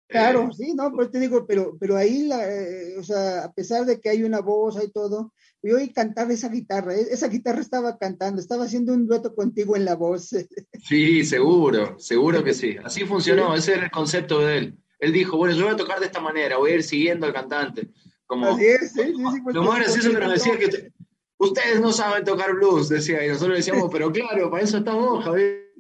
Claro, 0.09 0.49
eh, 0.51 0.55
sí, 0.55 0.75
no, 0.75 0.93
pues 0.93 1.11
te 1.11 1.19
digo, 1.19 1.47
pero, 1.47 1.77
pero 1.81 1.97
ahí, 1.97 2.27
la, 2.27 2.47
eh, 2.47 2.99
o 2.99 3.03
sea, 3.03 3.45
a 3.45 3.53
pesar 3.53 3.87
de 3.87 3.99
que 3.99 4.11
hay 4.11 4.23
una 4.23 4.41
voz, 4.41 4.77
hay 4.77 4.91
todo, 4.91 5.33
yo 5.63 5.77
oí 5.77 5.91
cantar 5.91 6.31
esa 6.31 6.51
guitarra, 6.51 6.95
e, 6.95 7.01
esa 7.01 7.29
guitarra 7.29 7.61
estaba 7.61 7.97
cantando, 7.97 8.41
estaba 8.41 8.65
haciendo 8.65 8.93
un 8.93 9.07
dueto 9.07 9.35
contigo 9.35 9.75
en 9.75 9.87
la 9.87 9.95
voz. 9.95 10.31
Sí, 10.85 11.25
seguro, 11.25 11.97
seguro 12.01 12.43
que 12.43 12.53
sí. 12.53 12.77
Así 12.83 13.05
funcionó, 13.05 13.55
ese 13.55 13.75
era 13.75 13.85
el 13.85 13.91
concepto 13.91 14.41
de 14.41 14.59
él 14.59 14.82
él 15.02 15.12
dijo, 15.12 15.37
bueno, 15.37 15.52
yo 15.52 15.64
voy 15.64 15.75
a 15.75 15.76
tocar 15.76 15.99
de 15.99 16.06
esta 16.06 16.21
manera, 16.21 16.59
voy 16.59 16.71
a 16.71 16.75
ir 16.76 16.85
siguiendo 16.85 17.26
al 17.26 17.32
cantante. 17.32 17.88
Como, 18.25 18.47
Así 18.47 18.66
es, 18.66 18.92
sí, 18.92 19.02
sí, 19.02 19.40
pues, 19.42 19.52
lo 19.52 19.64
más 19.64 19.80
gracioso 19.80 20.12
que 20.12 20.18
nos 20.21 20.32
decía 20.32 20.56
que 20.56 20.92
ustedes 21.38 21.80
no 21.80 21.92
saben 21.92 22.25
tocar 22.25 22.54
blues, 22.54 22.88
decía, 22.88 23.26
y 23.26 23.28
nosotros 23.28 23.56
decíamos, 23.56 23.90
pero 23.90 24.12
claro, 24.12 24.49
para 24.49 24.62
eso 24.62 24.78
está 24.78 24.94
vos, 24.94 25.25
Javier. 25.25 25.73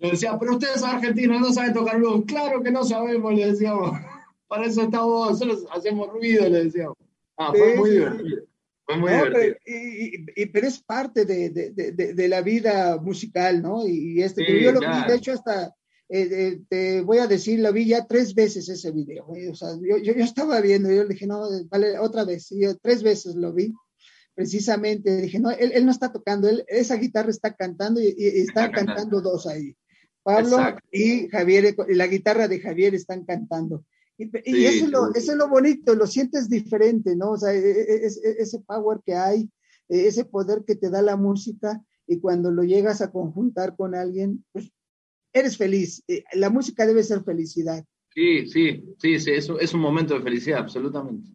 le 0.00 0.10
decía, 0.10 0.36
pero 0.40 0.54
ustedes 0.54 0.82
argentinos 0.82 1.40
no 1.40 1.52
saben 1.52 1.72
tocar 1.72 1.98
blues. 1.98 2.24
Claro 2.26 2.60
que 2.60 2.72
no 2.72 2.82
sabemos, 2.82 3.32
le 3.32 3.52
decíamos. 3.52 3.92
Para 4.48 4.66
eso 4.66 4.82
está 4.82 5.02
vos, 5.02 5.30
nosotros 5.30 5.64
hacemos 5.70 6.08
ruido, 6.10 6.48
le 6.48 6.64
decíamos. 6.64 6.96
Ah, 7.38 7.52
fue 7.56 7.76
muy 7.76 7.90
divertido. 7.90 8.42
Fue 8.84 8.96
muy 8.96 9.12
divertido. 9.12 9.54
Pero, 9.64 10.26
y, 10.36 10.46
pero 10.46 10.66
es 10.66 10.82
parte 10.82 11.24
de, 11.24 11.48
de, 11.48 11.70
de, 11.70 12.12
de, 12.12 12.28
la 12.28 12.42
vida 12.42 12.98
musical, 12.98 13.62
¿no? 13.62 13.86
Y, 13.86 14.20
este, 14.20 14.60
yo 14.60 14.72
lo 14.72 14.80
vi, 14.80 15.08
de 15.08 15.14
hecho, 15.14 15.32
hasta 15.32 15.74
eh, 16.14 16.28
eh, 16.30 16.60
te 16.68 17.00
voy 17.00 17.18
a 17.18 17.26
decir, 17.26 17.58
lo 17.60 17.72
vi 17.72 17.86
ya 17.86 18.06
tres 18.06 18.34
veces 18.34 18.68
ese 18.68 18.90
video. 18.90 19.34
Eh, 19.34 19.48
o 19.48 19.54
sea, 19.54 19.70
yo, 19.80 19.96
yo, 19.96 20.12
estaba 20.22 20.60
viendo, 20.60 20.92
yo 20.92 21.04
le 21.04 21.14
dije, 21.14 21.26
no, 21.26 21.48
vale, 21.70 21.98
otra 21.98 22.26
vez. 22.26 22.50
yo 22.50 22.76
tres 22.76 23.02
veces 23.02 23.34
lo 23.34 23.54
vi. 23.54 23.72
Precisamente 24.34 25.22
dije, 25.22 25.40
no, 25.40 25.50
él, 25.50 25.72
él 25.72 25.86
no 25.86 25.90
está 25.90 26.12
tocando, 26.12 26.50
él, 26.50 26.66
esa 26.68 26.96
guitarra 26.96 27.30
está 27.30 27.54
cantando 27.54 27.98
y, 27.98 28.14
está, 28.18 28.70
cantando 28.72 29.22
dos 29.22 29.46
ahí. 29.46 29.74
Pablo 30.22 30.58
y 30.90 31.28
Javier, 31.28 31.74
la 31.88 32.06
guitarra 32.06 32.46
de 32.46 32.60
Javier 32.60 32.94
están 32.94 33.24
cantando. 33.24 33.86
Y, 34.18 34.30
y 34.44 34.66
eso, 34.66 34.84
es 34.84 34.90
lo, 34.90 35.14
eso, 35.14 35.32
es 35.32 35.38
lo, 35.38 35.48
bonito, 35.48 35.94
lo 35.94 36.06
sientes 36.06 36.50
diferente, 36.50 37.16
¿no? 37.16 37.30
O 37.30 37.38
sea, 37.38 37.54
e, 37.54 37.58
e, 37.58 38.06
e, 38.06 38.36
ese 38.38 38.58
power 38.58 39.00
que 39.02 39.14
hay, 39.14 39.50
ese 39.88 40.26
poder 40.26 40.64
que 40.66 40.76
te 40.76 40.90
da 40.90 41.00
la 41.00 41.16
música 41.16 41.82
y 42.06 42.20
cuando 42.20 42.50
lo 42.50 42.64
llegas 42.64 43.00
a 43.00 43.10
conjuntar 43.10 43.76
con 43.76 43.94
alguien, 43.94 44.44
pues 44.52 44.70
eres 45.32 45.56
feliz. 45.56 46.02
Eh, 46.08 46.24
la 46.34 46.50
música 46.50 46.86
debe 46.86 47.02
ser 47.02 47.22
felicidad. 47.22 47.84
Sí, 48.14 48.46
sí, 48.46 48.84
sí, 48.98 49.18
sí 49.18 49.30
es, 49.30 49.48
es 49.48 49.74
un 49.74 49.80
momento 49.80 50.14
de 50.14 50.22
felicidad, 50.22 50.60
absolutamente. 50.60 51.30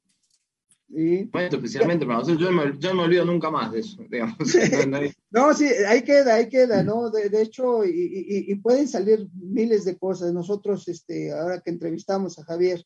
Sí. 0.89 1.29
especialmente 1.33 2.05
para 2.05 2.19
nosotros, 2.19 2.39
yo, 2.39 2.51
me, 2.51 2.79
yo 2.79 2.89
no 2.89 2.95
me 2.95 3.03
olvido 3.03 3.25
nunca 3.25 3.51
más 3.51 3.71
de 3.73 3.79
eso, 3.79 4.05
digamos. 4.09 4.37
no, 5.31 5.53
sí, 5.53 5.65
ahí 5.65 6.01
queda, 6.01 6.35
ahí 6.35 6.47
queda, 6.47 6.81
¿no? 6.81 7.09
De, 7.09 7.29
de 7.29 7.41
hecho, 7.41 7.83
y, 7.83 7.89
y, 7.89 8.51
y, 8.51 8.55
pueden 8.55 8.87
salir 8.87 9.27
miles 9.33 9.83
de 9.83 9.97
cosas. 9.97 10.33
Nosotros, 10.33 10.87
este, 10.87 11.33
ahora 11.33 11.59
que 11.59 11.71
entrevistamos 11.71 12.39
a 12.39 12.45
Javier, 12.45 12.85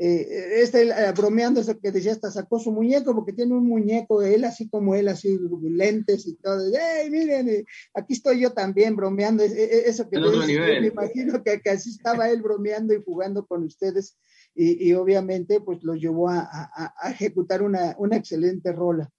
eh, 0.00 0.62
este 0.62 0.88
eh, 0.88 1.12
bromeando, 1.16 1.60
eso 1.60 1.76
que 1.80 1.90
decía, 1.90 2.12
hasta 2.12 2.30
sacó 2.30 2.60
su 2.60 2.70
muñeco, 2.70 3.16
porque 3.16 3.32
tiene 3.32 3.54
un 3.54 3.66
muñeco 3.66 4.20
de 4.20 4.36
él, 4.36 4.44
así 4.44 4.68
como 4.68 4.94
él, 4.94 5.08
así 5.08 5.36
lentes 5.60 6.24
y 6.28 6.36
todo. 6.36 6.60
¡Ey, 6.72 7.10
miren! 7.10 7.48
Eh, 7.48 7.64
aquí 7.94 8.12
estoy 8.12 8.40
yo 8.40 8.52
también 8.52 8.94
bromeando. 8.94 9.42
Eso 9.42 10.08
que 10.08 10.20
me 10.20 10.86
imagino 10.86 11.42
que, 11.42 11.60
que, 11.60 11.70
así 11.70 11.90
estaba 11.90 12.30
él 12.30 12.42
bromeando 12.42 12.94
y 12.94 13.02
jugando 13.02 13.44
con 13.44 13.64
ustedes. 13.64 14.16
Y, 14.54 14.88
y 14.88 14.94
obviamente, 14.94 15.60
pues 15.60 15.82
lo 15.82 15.94
llevó 15.94 16.28
a, 16.28 16.48
a, 16.48 16.94
a 16.96 17.10
ejecutar 17.10 17.62
una, 17.62 17.96
una, 17.98 18.16
excelente 18.16 18.72
rola. 18.72 19.10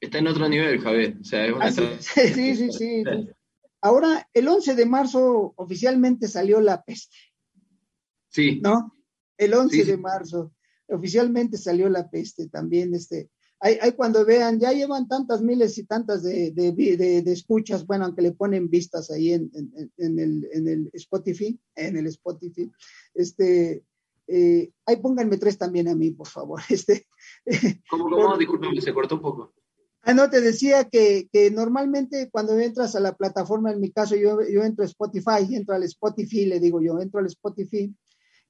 Está 0.00 0.18
en 0.18 0.26
otro 0.26 0.48
nivel, 0.48 0.80
Javier. 0.80 1.16
O 1.20 1.24
sea, 1.24 1.46
es 1.46 1.52
una 1.52 1.70
sí, 2.00 2.28
sí, 2.34 2.56
sí, 2.56 2.72
sí. 2.72 3.04
Ahora, 3.80 4.28
el 4.34 4.48
11 4.48 4.74
de 4.74 4.86
marzo 4.86 5.54
oficialmente 5.56 6.26
salió 6.26 6.60
La 6.60 6.82
Peste. 6.82 7.16
Sí. 8.30 8.60
¿No? 8.60 8.94
El 9.36 9.54
11 9.54 9.84
de 9.84 9.96
marzo 9.96 10.52
oficialmente 10.88 11.56
salió 11.56 11.88
la 11.88 12.08
peste 12.08 12.48
también. 12.48 12.94
Este, 12.94 13.30
hay, 13.60 13.78
hay, 13.80 13.92
cuando 13.92 14.24
vean, 14.24 14.60
ya 14.60 14.72
llevan 14.72 15.08
tantas 15.08 15.42
miles 15.42 15.78
y 15.78 15.84
tantas 15.84 16.22
de, 16.22 16.52
de, 16.52 16.72
de, 16.72 17.32
escuchas, 17.32 17.86
bueno, 17.86 18.04
aunque 18.04 18.22
le 18.22 18.32
ponen 18.32 18.68
vistas 18.68 19.10
ahí 19.10 19.32
en, 19.32 19.50
en, 19.54 19.92
en, 19.96 20.18
el, 20.18 20.48
en 20.52 20.68
el 20.68 20.90
Spotify, 20.92 21.58
en 21.74 21.96
el 21.96 22.06
Spotify, 22.06 22.70
este, 23.14 23.84
Eh, 24.26 24.72
ahí 24.86 24.96
pónganme 24.96 25.36
tres 25.36 25.58
también 25.58 25.88
a 25.88 25.94
mí, 25.94 26.10
por 26.10 26.28
favor. 26.28 26.60
Este, 26.70 27.06
¿Cómo, 27.90 28.08
cómo? 28.08 28.38
Disculpe, 28.38 28.80
se 28.80 28.94
cortó 28.94 29.16
un 29.16 29.20
poco. 29.22 29.54
Ah, 30.02 30.12
no, 30.12 30.28
te 30.28 30.40
decía 30.40 30.84
que, 30.84 31.28
que, 31.32 31.50
normalmente 31.50 32.28
cuando 32.30 32.58
entras 32.58 32.94
a 32.94 33.00
la 33.00 33.16
plataforma, 33.16 33.72
en 33.72 33.80
mi 33.80 33.90
caso 33.90 34.16
yo, 34.16 34.38
yo 34.42 34.62
entro 34.62 34.84
a 34.84 34.88
Spotify, 34.88 35.54
entro 35.54 35.74
al 35.74 35.82
Spotify, 35.84 36.44
le 36.44 36.60
digo 36.60 36.80
yo, 36.82 37.00
entro 37.00 37.20
al 37.20 37.26
Spotify, 37.26 37.94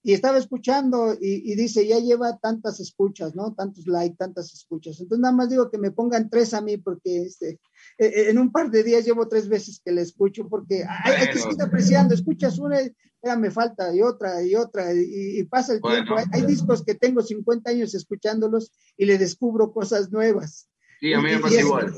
y 0.06 0.12
estaba 0.12 0.36
escuchando 0.36 1.14
y, 1.14 1.50
y, 1.50 1.56
dice, 1.56 1.86
ya 1.86 1.98
lleva 1.98 2.36
tantas 2.36 2.78
escuchas, 2.78 3.34
¿no? 3.34 3.54
Tantos 3.54 3.86
likes, 3.86 4.16
tantas 4.18 4.52
escuchas. 4.52 5.00
Entonces 5.00 5.22
nada 5.22 5.34
más 5.34 5.48
digo 5.48 5.70
que 5.70 5.78
me 5.78 5.92
pongan 5.92 6.28
tres 6.28 6.52
a 6.52 6.60
mí 6.60 6.76
porque 6.76 7.22
este, 7.22 7.58
e, 7.96 8.06
e, 8.06 8.30
en 8.30 8.38
un 8.38 8.52
par 8.52 8.70
de 8.70 8.82
días 8.82 9.06
llevo 9.06 9.26
tres 9.28 9.48
veces 9.48 9.80
que 9.82 9.92
la 9.92 10.02
escucho 10.02 10.46
porque 10.46 10.84
hay, 10.86 11.14
hay 11.14 11.28
que 11.32 11.38
seguir 11.38 11.62
apreciando, 11.62 12.14
escuchas 12.14 12.58
una, 12.58 12.80
ya 13.22 13.36
me 13.36 13.50
falta 13.50 13.94
y 13.94 14.02
otra 14.02 14.42
y 14.42 14.54
otra 14.54 14.92
y, 14.92 15.38
y 15.38 15.44
pasa 15.44 15.72
el 15.72 15.80
bueno. 15.80 16.04
tiempo. 16.04 16.18
Hay, 16.18 16.26
hay, 16.32 16.46
discos 16.46 16.84
que 16.84 16.94
tengo 16.94 17.22
50 17.22 17.70
años 17.70 17.94
escuchándolos 17.94 18.72
y 18.98 19.06
le 19.06 19.16
descubro 19.16 19.72
cosas 19.72 20.12
nuevas. 20.12 20.68
Sí, 21.04 21.12
a 21.12 21.20
mí 21.20 21.32
me 21.32 21.38
pasa 21.38 21.60
igual. 21.60 21.92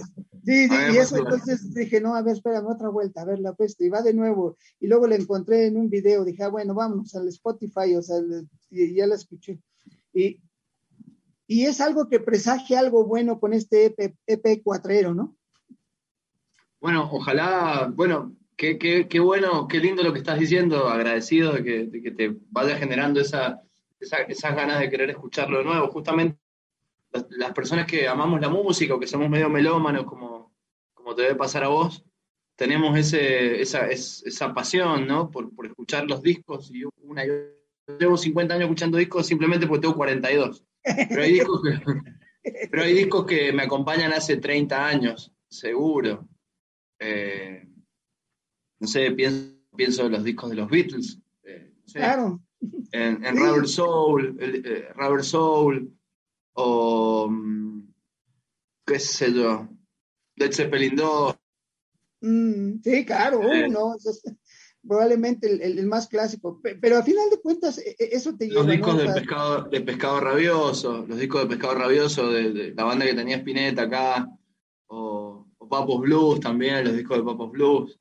Sí, 0.44 0.68
sí 0.68 0.74
y 0.92 0.96
eso 0.96 1.16
entonces 1.18 1.72
dije, 1.72 2.00
no, 2.00 2.16
a 2.16 2.22
ver, 2.22 2.34
espérame 2.34 2.66
otra 2.66 2.88
vuelta, 2.88 3.20
a 3.20 3.24
ver 3.24 3.38
la 3.38 3.54
peste, 3.54 3.86
y 3.86 3.88
va 3.88 4.02
de 4.02 4.12
nuevo. 4.12 4.56
Y 4.80 4.88
luego 4.88 5.06
la 5.06 5.14
encontré 5.14 5.66
en 5.66 5.76
un 5.76 5.88
video, 5.88 6.24
dije, 6.24 6.42
ah, 6.42 6.48
bueno, 6.48 6.74
vamos 6.74 7.14
al 7.14 7.28
Spotify, 7.28 7.94
o 7.94 8.02
sea, 8.02 8.16
y 8.68 8.96
ya 8.96 9.06
la 9.06 9.14
escuché. 9.14 9.60
Y, 10.12 10.40
y 11.46 11.66
es 11.66 11.80
algo 11.80 12.08
que 12.08 12.18
presagia 12.18 12.80
algo 12.80 13.04
bueno 13.04 13.38
con 13.38 13.52
este 13.52 13.86
EP, 13.86 14.16
EP 14.26 14.62
cuatrero, 14.64 15.14
¿no? 15.14 15.36
Bueno, 16.80 17.08
ojalá, 17.12 17.92
bueno, 17.94 18.34
qué, 18.56 18.76
qué, 18.76 19.06
qué, 19.06 19.20
bueno, 19.20 19.68
qué 19.68 19.78
lindo 19.78 20.02
lo 20.02 20.12
que 20.12 20.18
estás 20.18 20.40
diciendo, 20.40 20.88
agradecido 20.88 21.52
de 21.52 21.62
que, 21.62 21.86
de 21.86 22.02
que 22.02 22.10
te 22.10 22.36
vaya 22.50 22.76
generando 22.76 23.20
esa, 23.20 23.62
esa, 24.00 24.16
esas 24.22 24.56
ganas 24.56 24.80
de 24.80 24.90
querer 24.90 25.10
escucharlo 25.10 25.58
de 25.58 25.64
nuevo. 25.64 25.86
Justamente 25.92 26.40
las 27.30 27.52
personas 27.52 27.86
que 27.86 28.08
amamos 28.08 28.40
la 28.40 28.48
música 28.48 28.94
o 28.94 29.00
que 29.00 29.06
somos 29.06 29.28
medio 29.28 29.48
melómanos, 29.48 30.04
como, 30.04 30.54
como 30.94 31.14
te 31.14 31.22
debe 31.22 31.34
pasar 31.34 31.64
a 31.64 31.68
vos, 31.68 32.04
tenemos 32.56 32.98
ese, 32.98 33.60
esa, 33.60 33.86
esa 33.88 34.54
pasión, 34.54 35.06
¿no? 35.06 35.30
Por, 35.30 35.54
por 35.54 35.66
escuchar 35.66 36.06
los 36.06 36.22
discos. 36.22 36.70
Y 36.72 36.84
una, 37.02 37.24
yo 37.24 37.34
llevo 37.98 38.16
50 38.16 38.54
años 38.54 38.64
escuchando 38.64 38.98
discos 38.98 39.26
simplemente 39.26 39.66
porque 39.66 39.82
tengo 39.82 39.94
42. 39.94 40.64
Pero 40.82 41.22
hay 41.22 41.32
discos 41.32 41.62
que, 41.62 42.12
pero 42.70 42.82
hay 42.82 42.94
discos 42.94 43.26
que 43.26 43.52
me 43.52 43.64
acompañan 43.64 44.12
hace 44.12 44.38
30 44.38 44.86
años, 44.86 45.32
seguro. 45.48 46.26
Eh, 46.98 47.68
no 48.80 48.86
sé, 48.86 49.10
pienso, 49.12 49.54
pienso 49.76 50.06
en 50.06 50.12
los 50.12 50.24
discos 50.24 50.50
de 50.50 50.56
los 50.56 50.68
Beatles. 50.68 51.18
Eh, 51.42 51.72
no 51.76 51.88
sé, 51.88 51.98
claro. 51.98 52.40
En, 52.92 53.24
en. 53.24 53.36
Rubber 53.36 53.68
Soul, 53.68 54.36
el, 54.40 54.66
eh, 54.66 54.88
Rubber 54.94 55.24
Soul, 55.24 55.92
o 56.56 57.30
qué 58.86 58.98
sé 58.98 59.32
yo, 59.32 59.68
Led 60.36 60.52
Zeppelin 60.52 60.96
2. 60.96 61.36
Mm, 62.22 62.80
sí, 62.82 63.04
claro, 63.04 63.42
eh, 63.42 63.68
no, 63.68 63.94
es 63.94 64.22
probablemente 64.86 65.52
el, 65.52 65.78
el, 65.78 65.86
más 65.86 66.08
clásico, 66.08 66.60
pero 66.80 66.96
al 66.96 67.02
final 67.02 67.28
de 67.28 67.40
cuentas 67.40 67.78
e, 67.78 67.96
e, 67.98 68.08
eso 68.12 68.34
te 68.36 68.46
lleva. 68.48 68.62
Los 68.62 68.70
discos 68.70 68.94
¿no? 68.94 69.02
de, 69.02 69.20
pescado, 69.20 69.62
de 69.64 69.80
Pescado 69.80 70.20
Rabioso, 70.20 71.04
los 71.06 71.18
discos 71.18 71.42
de 71.42 71.48
Pescado 71.48 71.74
Rabioso 71.74 72.30
de, 72.30 72.52
de 72.52 72.74
la 72.74 72.84
banda 72.84 73.04
que 73.04 73.14
tenía 73.14 73.36
Spinetta 73.36 73.82
acá, 73.82 74.28
o, 74.86 75.46
o, 75.58 75.68
Papos 75.68 76.00
Blues 76.00 76.40
también, 76.40 76.84
los 76.84 76.96
discos 76.96 77.18
de 77.18 77.24
Papos 77.24 77.50
Blues. 77.50 77.98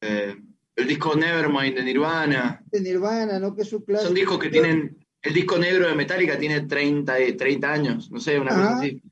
Eh, 0.00 0.36
el 0.76 0.86
disco 0.86 1.16
Nevermind 1.16 1.76
de 1.76 1.82
Nirvana. 1.84 2.62
De 2.66 2.80
Nirvana, 2.80 3.38
¿no? 3.38 3.54
Que 3.54 3.62
es 3.62 3.68
su 3.68 3.84
clásico. 3.84 4.08
Son 4.08 4.14
discos 4.14 4.38
que 4.38 4.50
tienen 4.50 5.07
el 5.22 5.34
disco 5.34 5.58
negro 5.58 5.88
de 5.88 5.94
Metallica 5.94 6.38
tiene 6.38 6.62
30, 6.62 7.14
30 7.36 7.72
años, 7.72 8.10
no 8.10 8.20
sé, 8.20 8.38
una 8.38 8.50
cosa 8.50 8.68
Ajá. 8.68 8.78
así. 8.78 9.02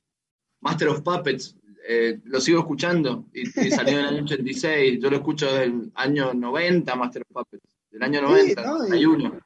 Master 0.60 0.88
of 0.88 1.02
Puppets, 1.02 1.56
eh, 1.88 2.18
lo 2.24 2.40
sigo 2.40 2.60
escuchando 2.60 3.26
y, 3.32 3.42
y, 3.42 3.70
salió 3.70 3.98
en 3.98 4.06
el 4.06 4.06
año 4.06 4.24
86. 4.24 4.98
Yo 5.00 5.10
lo 5.10 5.16
escucho 5.16 5.46
desde 5.46 5.64
el 5.64 5.92
año 5.94 6.34
90, 6.34 6.94
Master 6.96 7.22
of 7.22 7.28
Puppets, 7.32 7.76
del 7.90 8.02
año 8.02 8.22
90, 8.22 8.62
sí, 8.62 8.66
no, 8.66 8.78
91. 8.78 9.40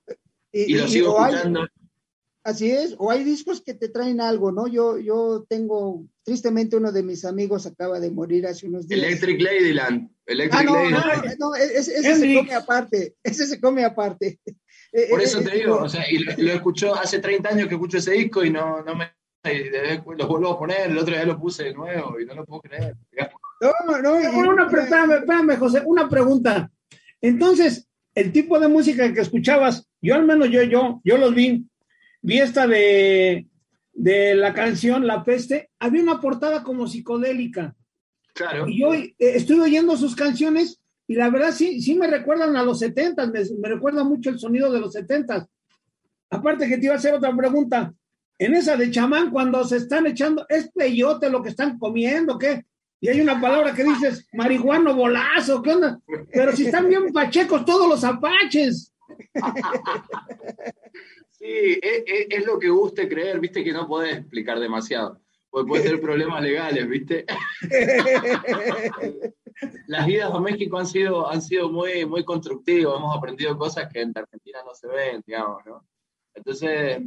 Y, 0.53 0.61
y, 0.61 0.75
y 0.75 0.79
lo 0.79 0.89
sigo 0.89 1.19
escuchando. 1.19 1.63
Hay, 1.63 1.69
así 2.45 2.71
es, 2.71 2.95
o 2.99 3.11
hay 3.11 3.25
discos 3.25 3.61
que 3.61 3.75
te 3.75 3.89
traen 3.89 4.21
algo, 4.21 4.53
¿no? 4.53 4.67
Yo, 4.67 4.99
yo 4.99 5.45
tengo, 5.49 6.07
tristemente, 6.23 6.77
uno 6.77 6.93
de 6.93 7.03
mis 7.03 7.25
amigos 7.25 7.67
acaba 7.67 8.01
de 8.01 8.11
morir 8.11 8.47
hace 8.47 8.67
unos 8.67 8.89
días. 8.89 9.03
Electric 9.03 9.41
Ladyland. 9.41 10.11
Electric 10.27 10.61
ah, 10.61 10.65
no, 10.65 10.75
Ladyland. 10.75 11.39
no, 11.39 11.51
no, 11.51 11.55
ese, 11.55 11.95
ese 11.95 12.17
se 12.17 12.35
come 12.35 12.55
aparte, 12.55 13.17
ese 13.23 13.47
se 13.47 13.61
come 13.61 13.85
aparte. 13.85 14.41
Por 15.09 15.21
eso 15.21 15.41
te 15.41 15.57
digo, 15.57 15.77
o 15.77 15.89
sea, 15.89 16.05
y 16.11 16.19
lo, 16.19 16.33
lo, 16.37 16.53
escuchó 16.53 16.95
hace 16.95 17.21
30 17.21 17.49
años 17.49 17.69
que 17.69 17.75
escucho 17.75 17.99
ese 17.99 18.13
disco 18.13 18.45
y 18.45 18.51
no, 18.51 18.83
no 18.83 18.95
me. 18.97 19.13
lo 20.17 20.27
vuelvo 20.27 20.51
a 20.51 20.59
poner, 20.59 20.91
el 20.91 20.99
otro 20.99 21.15
día 21.15 21.25
lo 21.25 21.39
puse 21.39 21.65
de 21.65 21.75
nuevo 21.75 22.19
y 22.19 22.27
no 22.27 22.35
lo 22.35 22.45
puedo 22.45 22.63
creer. 22.63 22.97
No, 23.61 23.73
no, 24.03 24.21
y, 24.21 24.27
una, 24.27 24.67
espérame, 24.67 25.13
espérame, 25.13 25.57
José, 25.59 25.83
una 25.85 26.09
pregunta. 26.09 26.71
Entonces, 27.21 27.89
el 28.15 28.33
tipo 28.33 28.59
de 28.59 28.69
música 28.69 29.13
que 29.13 29.21
escuchabas, 29.21 29.89
yo 30.01 30.15
al 30.15 30.25
menos 30.25 30.49
yo, 30.51 30.63
yo, 30.63 31.01
yo 31.05 31.19
los 31.19 31.35
vi, 31.35 31.67
vi 32.23 32.39
esta 32.39 32.67
de, 32.67 33.47
de 33.93 34.35
la 34.35 34.55
canción 34.55 35.07
La 35.07 35.25
Peste, 35.25 35.71
había 35.79 36.03
una 36.03 36.21
portada 36.21 36.63
como 36.63 36.89
psicodélica. 36.89 37.77
Claro. 38.35 38.67
Y 38.69 38.81
yo 38.81 38.95
eh, 38.95 39.15
estoy 39.19 39.61
oyendo 39.61 39.97
sus 39.97 40.17
canciones 40.17 40.80
y 41.11 41.15
la 41.17 41.29
verdad 41.29 41.51
sí, 41.51 41.83
sí 41.83 41.97
me 41.97 42.07
recuerdan 42.07 42.55
a 42.55 42.63
los 42.63 42.79
70, 42.79 43.27
me, 43.27 43.41
me 43.59 43.69
recuerda 43.69 44.05
mucho 44.05 44.31
el 44.31 44.39
sonido 44.39 44.71
de 44.71 44.79
los 44.79 44.93
70. 44.93 45.45
Aparte 46.31 46.69
que 46.69 46.79
te 46.79 46.85
iba 46.85 46.95
a 46.95 46.99
hacer 46.99 47.15
otra 47.15 47.37
pregunta. 47.37 47.93
En 48.39 48.55
esa 48.55 48.77
de 48.77 48.93
chamán, 48.93 49.33
cuando 49.33 49.65
se 49.65 49.79
están 49.79 50.07
echando, 50.07 50.47
¿es 50.49 50.71
peyote 50.71 51.29
lo 51.29 51.43
que 51.43 51.49
están 51.49 51.81
comiendo? 51.81 52.39
¿Qué? 52.39 52.65
Y 53.01 53.09
hay 53.09 53.21
una 53.21 53.41
palabra 53.41 53.75
que 53.75 53.83
dices, 53.83 54.29
marihuano 54.35 54.95
bolazo, 54.95 55.61
¿qué 55.63 55.73
onda? 55.73 55.99
Pero 56.33 56.55
si 56.55 56.67
están 56.67 56.89
bien 56.89 57.13
pachecos 57.13 57.65
todos 57.65 57.89
los 57.89 58.05
apaches. 58.05 58.95
Sí, 61.33 61.81
es, 61.81 62.05
es, 62.07 62.27
es 62.29 62.45
lo 62.45 62.59
que 62.59 62.69
guste 62.69 63.09
creer, 63.09 63.41
viste 63.41 63.65
que 63.65 63.73
no 63.73 63.89
podés 63.89 64.19
explicar 64.19 64.61
demasiado, 64.61 65.23
porque 65.51 65.69
puede 65.69 65.83
tener 65.83 66.01
problemas 66.01 66.43
legales, 66.43 66.89
viste. 66.89 67.27
las 69.89 70.09
idas 70.09 70.33
a 70.33 70.41
México 70.41 70.79
han 70.79 70.87
sido, 70.87 71.29
han 71.29 71.43
sido 71.43 71.71
muy, 71.71 72.07
muy 72.07 72.25
constructivas, 72.25 72.97
hemos 72.97 73.17
aprendido 73.17 73.59
cosas 73.59 73.93
que 73.93 74.03
en 74.03 74.13
Argentina 74.15 74.61
no 74.65 74.73
se 74.75 74.87
ven, 74.87 75.23
digamos, 75.27 75.59
¿no? 75.67 75.85
Entonces, 76.35 77.03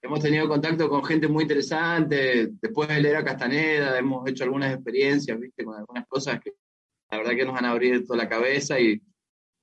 hemos 0.00 0.20
tenido 0.20 0.48
contacto 0.48 0.88
con 0.88 1.04
gente 1.04 1.26
muy 1.26 1.42
interesante, 1.42 2.50
después 2.60 2.88
de 2.88 3.00
leer 3.00 3.16
a 3.16 3.24
Castaneda, 3.24 3.98
hemos 3.98 4.28
hecho 4.28 4.44
algunas 4.44 4.72
experiencias, 4.72 5.38
¿viste? 5.38 5.64
Con 5.64 5.76
algunas 5.76 6.06
cosas 6.06 6.40
que 6.40 6.52
la 7.10 7.18
verdad 7.18 7.32
que 7.32 7.44
nos 7.44 7.58
han 7.58 7.64
abierto 7.64 8.14
la 8.14 8.28
cabeza 8.28 8.78
y, 8.78 9.02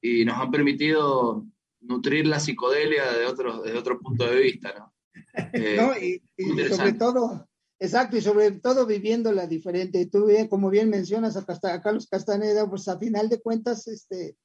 y 0.01 0.25
nos 0.25 0.37
han 0.37 0.51
permitido 0.51 1.45
nutrir 1.81 2.27
la 2.27 2.39
psicodelia 2.39 3.11
de 3.13 3.25
otro, 3.25 3.61
de 3.61 3.77
otro 3.77 3.99
punto 3.99 4.25
de 4.25 4.39
vista, 4.39 4.73
¿no? 4.77 4.91
Eh, 5.53 5.75
no 5.77 5.97
y, 5.97 6.21
y 6.37 6.69
sobre 6.69 6.93
todo, 6.93 7.47
Exacto, 7.79 8.15
y 8.15 8.21
sobre 8.21 8.51
todo 8.51 8.85
viviéndola 8.85 9.47
diferente. 9.47 10.05
Tú, 10.05 10.27
como 10.49 10.69
bien 10.69 10.89
mencionas 10.89 11.35
a, 11.35 11.81
Carlos 11.81 12.07
Castaneda, 12.07 12.69
pues 12.69 12.87
a 12.87 12.97
final 12.97 13.27
de 13.27 13.41
cuentas 13.41 13.87
este, 13.87 14.37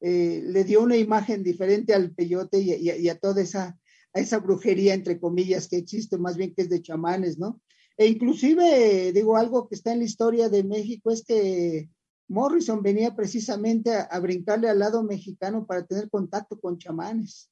eh, 0.00 0.42
le 0.44 0.64
dio 0.64 0.82
una 0.82 0.96
imagen 0.96 1.42
diferente 1.42 1.94
al 1.94 2.14
peyote 2.14 2.60
y, 2.60 3.08
a 3.08 3.18
toda 3.18 3.40
esa, 3.40 3.78
a 4.12 4.20
esa 4.20 4.38
brujería, 4.38 4.92
entre 4.92 5.18
comillas, 5.18 5.68
que 5.68 5.78
existe, 5.78 6.18
más 6.18 6.36
bien 6.36 6.54
que 6.54 6.62
es 6.62 6.68
de 6.68 6.82
chamanes, 6.82 7.38
¿no? 7.38 7.62
E 7.96 8.06
inclusive, 8.06 9.12
digo, 9.12 9.36
algo 9.36 9.68
que 9.68 9.76
está 9.76 9.92
en 9.92 10.00
la 10.00 10.04
historia 10.04 10.48
de 10.48 10.64
México 10.64 11.10
es 11.10 11.24
que 11.24 11.88
Morrison 12.28 12.82
venía 12.82 13.14
precisamente 13.14 13.92
a 13.94 14.18
brincarle 14.20 14.68
al 14.68 14.80
lado 14.80 15.02
mexicano 15.04 15.64
para 15.66 15.86
tener 15.86 16.10
contacto 16.10 16.60
con 16.60 16.76
chamanes 16.76 17.50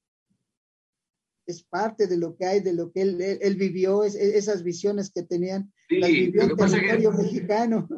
es 1.47 1.65
parte 1.65 2.07
de 2.07 2.17
lo 2.17 2.37
que 2.37 2.47
hay, 2.47 2.61
de 2.61 2.73
lo 2.73 2.93
que 2.93 3.03
él, 3.03 3.21
él, 3.21 3.39
él 3.41 3.57
vivió, 3.57 4.05
es, 4.05 4.15
esas 4.15 4.63
visiones 4.63 5.11
que 5.13 5.23
tenían, 5.23 5.73
sí, 5.89 5.99
las 5.99 6.11
vivió 6.11 6.43
en 6.43 6.57
territorio 6.57 7.11
que 7.11 7.17
mexicano. 7.19 7.89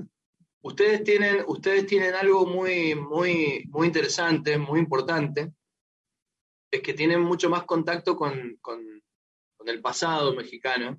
Ustedes 0.62 1.04
tienen, 1.04 1.44
ustedes 1.46 1.86
tienen 1.86 2.14
algo 2.14 2.46
muy, 2.46 2.94
muy, 2.94 3.64
muy 3.68 3.86
interesante, 3.86 4.56
muy 4.56 4.80
importante, 4.80 5.52
es 6.70 6.80
que 6.80 6.94
tienen 6.94 7.20
mucho 7.20 7.50
más 7.50 7.64
contacto 7.64 8.16
con, 8.16 8.56
con, 8.60 8.80
con 9.56 9.68
el 9.68 9.80
pasado 9.80 10.34
mexicano, 10.34 10.98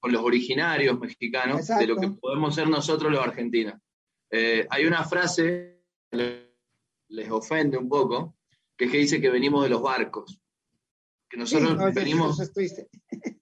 con 0.00 0.10
los 0.10 0.22
originarios 0.22 0.98
mexicanos, 0.98 1.60
Exacto. 1.60 1.82
de 1.82 1.86
lo 1.86 1.96
que 1.96 2.08
podemos 2.18 2.54
ser 2.54 2.68
nosotros 2.68 3.12
los 3.12 3.20
argentinos. 3.20 3.74
Eh, 4.30 4.66
hay 4.70 4.86
una 4.86 5.04
frase 5.04 5.84
que 6.10 6.50
les 7.08 7.30
ofende 7.30 7.76
un 7.76 7.88
poco, 7.88 8.36
que 8.76 8.86
es 8.86 8.90
que 8.90 8.98
dice 8.98 9.20
que 9.20 9.30
venimos 9.30 9.62
de 9.62 9.68
los 9.68 9.82
barcos 9.82 10.41
que 11.32 11.38
nosotros 11.38 11.78
sí, 11.78 11.94
venimos... 11.94 12.38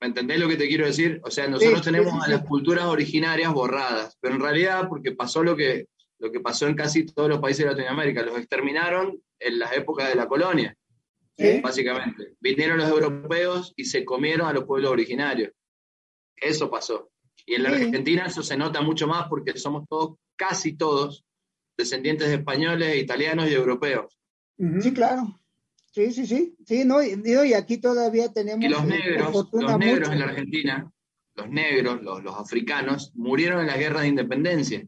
¿Me 0.00 0.06
entendés 0.06 0.38
lo 0.38 0.46
que 0.46 0.56
te 0.56 0.68
quiero 0.68 0.86
decir? 0.86 1.20
O 1.24 1.30
sea, 1.30 1.48
nosotros 1.48 1.80
sí, 1.80 1.84
tenemos 1.86 2.22
a 2.22 2.28
las 2.28 2.44
culturas 2.44 2.84
originarias 2.84 3.52
borradas, 3.52 4.16
pero 4.20 4.36
en 4.36 4.40
realidad, 4.40 4.88
porque 4.88 5.10
pasó 5.10 5.42
lo 5.42 5.56
que, 5.56 5.86
lo 6.20 6.30
que 6.30 6.38
pasó 6.38 6.68
en 6.68 6.76
casi 6.76 7.04
todos 7.04 7.28
los 7.28 7.40
países 7.40 7.64
de 7.64 7.72
Latinoamérica, 7.72 8.22
los 8.22 8.38
exterminaron 8.38 9.20
en 9.40 9.58
las 9.58 9.72
épocas 9.72 10.08
de 10.08 10.14
la 10.14 10.28
colonia. 10.28 10.76
básicamente. 11.60 12.36
Vinieron 12.38 12.78
los 12.78 12.88
europeos 12.88 13.72
y 13.74 13.86
se 13.86 14.04
comieron 14.04 14.46
a 14.46 14.52
los 14.52 14.66
pueblos 14.66 14.92
originarios. 14.92 15.50
Eso 16.36 16.70
pasó. 16.70 17.10
Y 17.44 17.54
en 17.54 17.64
la 17.64 17.70
Argentina 17.70 18.26
eso 18.26 18.44
se 18.44 18.56
nota 18.56 18.82
mucho 18.82 19.08
más 19.08 19.26
porque 19.28 19.58
somos 19.58 19.84
todos, 19.88 20.16
casi 20.36 20.76
todos, 20.76 21.24
descendientes 21.76 22.28
de 22.28 22.34
españoles, 22.34 23.02
italianos 23.02 23.50
y 23.50 23.54
europeos. 23.54 24.16
Sí, 24.80 24.92
claro. 24.92 25.37
Sí, 25.98 26.12
sí, 26.12 26.26
sí. 26.26 26.56
Sí, 26.64 26.84
no, 26.84 27.02
y, 27.02 27.54
aquí 27.54 27.78
todavía 27.78 28.32
tenemos. 28.32 28.64
Y 28.64 28.68
los 28.68 28.84
negros, 28.84 29.48
los 29.52 29.78
negros 29.78 30.10
en 30.10 30.18
la 30.18 30.26
Argentina, 30.26 30.92
los 31.34 31.48
negros, 31.48 32.02
los, 32.02 32.22
los 32.22 32.36
africanos, 32.36 33.12
murieron 33.14 33.60
en 33.60 33.66
las 33.66 33.78
guerras 33.78 34.02
de 34.02 34.08
independencia 34.08 34.86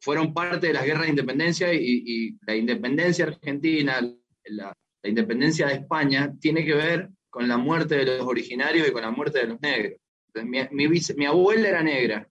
fueron 0.00 0.32
parte 0.32 0.68
de 0.68 0.72
las 0.72 0.84
guerras 0.84 1.04
de 1.04 1.10
independencia 1.10 1.72
y, 1.72 2.36
la 2.46 2.54
independencia 2.54 3.26
argentina, 3.26 4.00
la, 4.44 4.72
independencia 5.02 5.66
de 5.66 5.74
España, 5.74 6.34
tiene 6.40 6.64
que 6.64 6.74
ver 6.74 7.10
con 7.30 7.48
la 7.48 7.56
muerte 7.56 7.96
de 7.96 8.18
los 8.18 8.26
originarios 8.26 8.88
y 8.88 8.92
con 8.92 9.02
la 9.02 9.10
muerte 9.10 9.40
de 9.40 9.46
los 9.46 9.60
negros. 9.60 10.00
mi, 10.44 11.24
abuela 11.26 11.68
era 11.68 11.82
negra, 11.82 12.28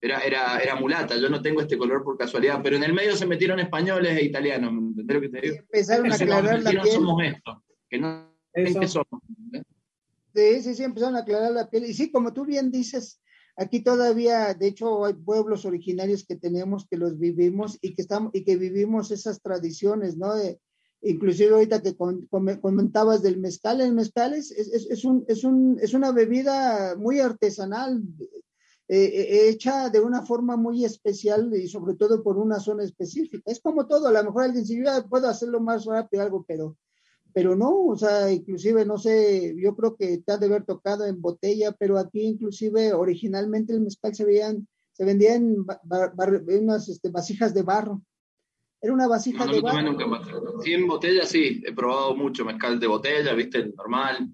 era, 0.00 0.20
era, 0.20 0.58
era 0.58 0.76
mulata, 0.76 1.16
yo 1.16 1.28
no 1.28 1.42
tengo 1.42 1.60
este 1.60 1.76
color 1.76 2.04
por 2.04 2.16
casualidad, 2.16 2.60
pero 2.62 2.76
en 2.76 2.84
el 2.84 2.92
medio 2.92 3.16
se 3.16 3.26
metieron 3.26 3.58
españoles 3.58 4.16
e 4.16 4.24
italianos, 4.24 4.72
¿me 4.72 4.78
entendés 4.78 5.14
lo 5.14 5.20
que 5.20 5.28
te 5.28 5.40
digo? 5.40 5.56
empezaron 5.56 6.12
a 6.12 6.14
aclarar 6.14 6.62
la 6.62 6.70
piel. 6.70 6.92
somos 6.92 7.22
esto, 7.24 7.64
que 7.88 7.98
no 7.98 8.34
qué 8.54 8.88
somos. 8.88 9.22
Sí, 10.34 10.62
sí, 10.62 10.74
sí, 10.74 10.84
empezaron 10.84 11.16
a 11.16 11.20
aclarar 11.20 11.50
la 11.50 11.68
piel. 11.68 11.86
Y 11.86 11.94
sí, 11.94 12.12
como 12.12 12.32
tú 12.32 12.44
bien 12.44 12.70
dices, 12.70 13.20
Aquí 13.60 13.80
todavía, 13.80 14.54
de 14.54 14.68
hecho, 14.68 15.04
hay 15.04 15.14
pueblos 15.14 15.64
originarios 15.64 16.24
que 16.24 16.36
tenemos 16.36 16.86
que 16.88 16.96
los 16.96 17.18
vivimos 17.18 17.76
y 17.82 17.92
que 17.92 18.02
estamos 18.02 18.30
y 18.32 18.44
que 18.44 18.56
vivimos 18.56 19.10
esas 19.10 19.42
tradiciones, 19.42 20.16
¿no? 20.16 20.32
inclusive 21.02 21.54
ahorita 21.54 21.82
que 21.82 21.96
comentabas 21.96 23.20
del 23.20 23.38
mezcal, 23.38 23.80
el 23.80 23.94
mezcal 23.94 24.34
es, 24.34 24.52
es, 24.52 25.04
un, 25.04 25.24
es, 25.26 25.42
un, 25.42 25.76
es 25.80 25.92
una 25.92 26.12
bebida 26.12 26.94
muy 26.96 27.18
artesanal, 27.18 28.00
eh, 28.88 29.04
eh, 29.04 29.48
hecha 29.50 29.90
de 29.90 30.00
una 30.00 30.22
forma 30.22 30.56
muy 30.56 30.84
especial 30.84 31.52
y 31.54 31.68
sobre 31.68 31.94
todo 31.94 32.22
por 32.22 32.38
una 32.38 32.58
zona 32.58 32.84
específica. 32.84 33.42
Es 33.50 33.60
como 33.60 33.86
todo, 33.86 34.08
a 34.08 34.12
lo 34.12 34.24
mejor 34.24 34.44
alguien 34.44 34.66
si 34.66 34.82
yo 34.82 34.84
puedo 35.08 35.28
hacerlo 35.28 35.60
más 35.60 35.84
rápido 35.84 36.22
algo, 36.22 36.44
pero 36.46 36.76
pero 37.32 37.54
no, 37.54 37.86
o 37.86 37.96
sea, 37.96 38.32
inclusive, 38.32 38.84
no 38.84 38.98
sé, 38.98 39.54
yo 39.56 39.76
creo 39.76 39.96
que 39.96 40.18
te 40.18 40.32
ha 40.32 40.38
de 40.38 40.46
haber 40.46 40.64
tocado 40.64 41.06
en 41.06 41.20
botella, 41.20 41.72
pero 41.72 41.98
aquí 41.98 42.22
inclusive 42.22 42.92
originalmente 42.92 43.72
el 43.72 43.80
mezcal 43.80 44.14
se, 44.14 44.24
veían, 44.24 44.66
se 44.92 45.04
vendía 45.04 45.34
en, 45.34 45.64
unas 46.60 46.88
este, 46.88 47.10
vasijas 47.10 47.54
de 47.54 47.62
barro. 47.62 48.02
Era 48.80 48.92
una 48.92 49.08
vasija 49.08 49.46
de 49.46 49.60
barro. 49.60 49.82
Nunca 49.82 50.04
Sí, 50.64 50.72
en 50.72 50.86
botella 50.86 51.26
sí, 51.26 51.62
he 51.64 51.72
probado 51.72 52.16
mucho 52.16 52.44
mezcal 52.44 52.80
de 52.80 52.86
botella, 52.86 53.34
viste, 53.34 53.58
el 53.58 53.74
normal. 53.74 54.30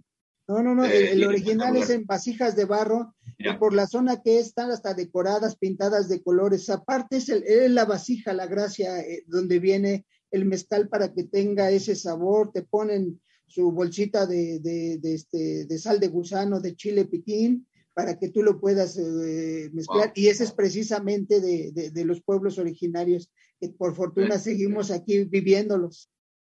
No, 0.47 0.62
no, 0.62 0.75
no, 0.75 0.85
el, 0.85 1.23
eh, 1.23 1.27
original 1.27 1.77
es 1.77 1.90
en 1.90 2.05
vasijas 2.05 2.55
de 2.55 2.67
barro, 2.67 3.14
y 3.44 3.59
por 3.59 3.74
la 3.74 3.87
zona 3.87 4.22
que 4.22 4.38
están 4.38 4.70
hasta 4.70 4.94
decoradas, 4.94 5.57
pintadas 5.57 6.09
de 6.09 6.22
colores. 6.22 6.70
Aparte 6.70 7.18
es, 7.18 7.28
es 7.28 7.70
la 7.70 7.85
vasija, 7.85 8.33
la 8.33 8.46
gracia, 8.46 9.00
eh, 9.00 9.24
donde 9.26 9.59
viene 9.59 10.07
el 10.30 10.46
mezcal 10.46 10.88
para 10.88 11.12
que 11.12 11.24
tenga 11.24 11.70
ese 11.70 11.94
sabor, 11.94 12.50
te 12.52 12.62
ponen 12.62 13.20
su 13.46 13.70
bolsita 13.70 14.26
de, 14.26 14.98
este, 15.02 15.66
de 15.66 15.78
sal 15.78 16.00
de 16.00 16.09
gusano, 16.09 16.61
de 16.61 16.74
chile 16.74 17.04
piquín, 17.04 17.66
para 17.92 18.18
que 18.18 18.30
tú 18.30 18.42
lo 18.42 18.59
puedas 18.59 18.98
eh, 18.98 19.70
mezclar. 19.72 20.12
Y 20.16 20.28
ese 20.28 20.44
es 20.44 20.52
precisamente 20.52 21.40
de, 21.40 22.04
los 22.04 22.22
pueblos 22.22 22.59
originarios, 22.59 23.30
que 23.61 23.68
por 23.68 23.94
fortuna 23.94 24.38
seguimos 24.38 24.90
aquí 24.90 25.24
viviéndolos. 25.24 26.11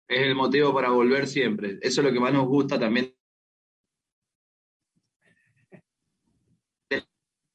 Es 0.09 0.21
el 0.21 0.37
motivo 0.37 0.73
para 0.73 0.91
volver 0.91 1.27
siempre. 1.27 1.79
Eso 1.83 2.01
es 2.01 2.07
lo 2.07 2.13
que 2.13 2.21
más 2.21 2.33
nos 2.33 2.47
gusta 2.47 2.79
también. 2.79 3.16